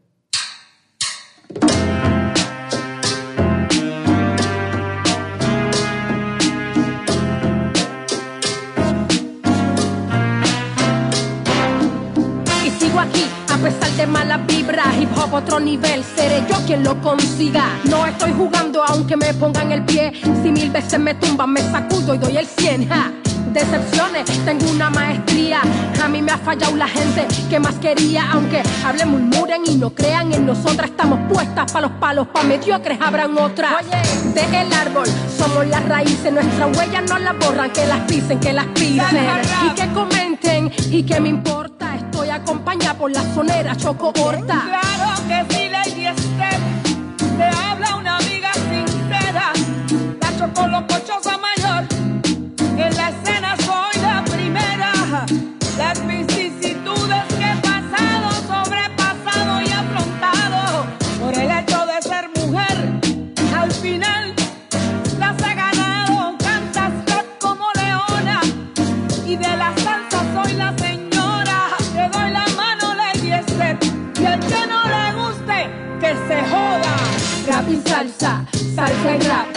[13.57, 17.65] Pesar de malas vibras, hip hop otro nivel, seré yo quien lo consiga.
[17.85, 22.15] No estoy jugando aunque me pongan el pie, si mil veces me tumban, me sacudo
[22.15, 22.89] y doy el 100.
[22.89, 23.11] ja.
[23.53, 24.25] Decepciones.
[24.45, 25.61] Tengo una maestría,
[26.03, 28.31] a mí me ha fallado la gente que más quería.
[28.31, 32.99] Aunque hablen, murmuren y no crean en nosotras, estamos puestas para los palos, pa' mediocres
[33.01, 33.73] habrán otras.
[33.81, 38.39] Oye, de el árbol somos las raíces, nuestras huellas no las borran, que las pisen,
[38.39, 39.27] que las pisen.
[39.65, 44.63] Y que comenten, y que me importa, estoy acompañada por la sonera Choco Horta.
[44.67, 46.61] Claro que sí, Lady Step,
[47.37, 49.53] te habla una amiga sincera,
[50.21, 51.85] la Choco Locochosa Mayor,
[52.77, 53.36] en la escena
[73.43, 73.83] Step,
[74.19, 75.69] y el que no le guste,
[75.99, 76.95] que se joda.
[77.47, 79.47] Rap y salsa, salsa y rap.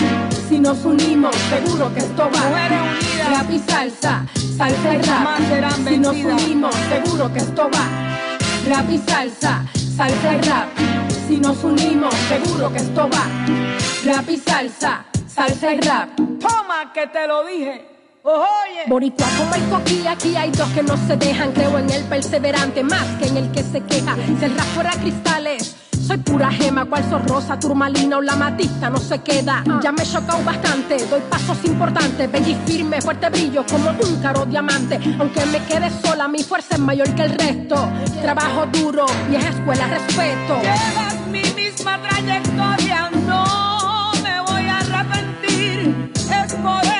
[0.48, 2.48] Si nos unimos, seguro que esto va.
[2.48, 3.30] Mujeres unidas.
[3.30, 4.26] Rap y salsa,
[4.60, 5.88] salsa y rap.
[5.88, 7.84] Si nos unimos, seguro que esto va.
[8.68, 9.64] Rap y salsa,
[9.96, 10.68] salsa y rap.
[11.26, 13.24] Si nos unimos, seguro que esto va.
[14.04, 16.10] Rap y salsa, salsa y rap.
[16.40, 17.86] Toma que te lo dije.
[18.22, 18.82] Oye.
[18.86, 21.52] Boricua como el coquí, aquí hay dos que no se dejan.
[21.52, 24.14] Creo en el perseverante más que en el que se queja.
[24.38, 25.74] Si el rap fuera cristales,
[26.10, 26.84] soy pura gema.
[26.86, 29.62] Cual sos rosa, turmalina o la matista, no se queda.
[29.82, 32.30] Ya me he chocado bastante, doy pasos importantes.
[32.30, 34.98] Bella y firme, fuerte brillo como un caro diamante.
[35.18, 37.76] Aunque me quede sola, mi fuerza es mayor que el resto.
[38.22, 40.60] Trabajo duro, vieja escuela, respeto.
[40.62, 46.12] Llevas mi misma trayectoria, no me voy a arrepentir.
[46.14, 46.99] Es por eso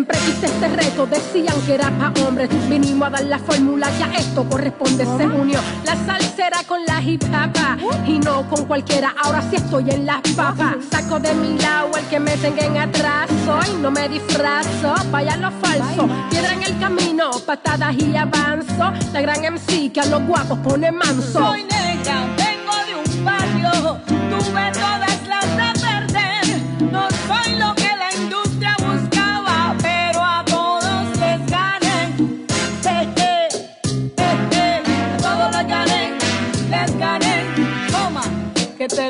[0.00, 2.48] Siempre quise este reto, decían que era pa' hombres.
[2.70, 5.04] Vinimos a dar la fórmula, ya esto corresponde.
[5.04, 9.14] Se unió la salsera con la hip hop y no con cualquiera.
[9.22, 10.76] Ahora sí estoy en las papas.
[10.90, 14.94] Saco de mi lado el que me tenga en atraso y no me disfrazo.
[15.10, 18.92] Vaya lo falso, piedra en el camino, patadas y avanzo.
[19.12, 21.40] La gran MC que a los guapos pone manso.
[21.40, 22.26] Soy negra,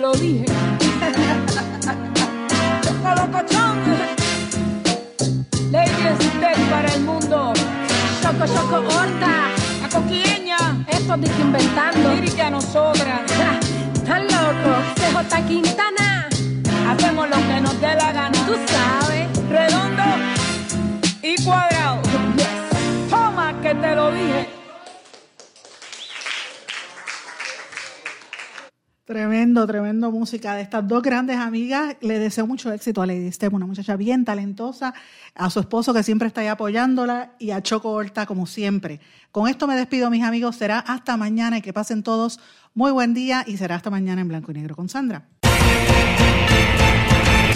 [0.01, 0.45] te lo dije.
[3.03, 3.79] Colocochón,
[5.71, 5.91] Lady
[6.21, 7.53] Step para el mundo.
[8.23, 9.51] Choco, choco, horta.
[9.83, 10.57] La coquieña,
[10.89, 12.15] Esto dije inventando.
[12.15, 13.21] lírica a nosotras.
[14.07, 16.29] Tan loco, CJ Quintana.
[16.89, 18.47] Hacemos lo que nos dé la gana.
[18.47, 19.29] Tú sabes.
[19.51, 20.05] redondo
[21.23, 22.01] y cuadrado.
[23.11, 24.60] Toma que te lo dije.
[29.11, 31.97] Tremendo, tremendo música de estas dos grandes amigas.
[32.01, 34.95] Le deseo mucho éxito a Lady Step, una muchacha bien talentosa,
[35.35, 39.01] a su esposo que siempre está ahí apoyándola y a Choco Horta como siempre.
[39.33, 40.55] Con esto me despido, mis amigos.
[40.55, 42.39] Será hasta mañana y que pasen todos
[42.73, 45.27] muy buen día y será hasta mañana en Blanco y Negro con Sandra.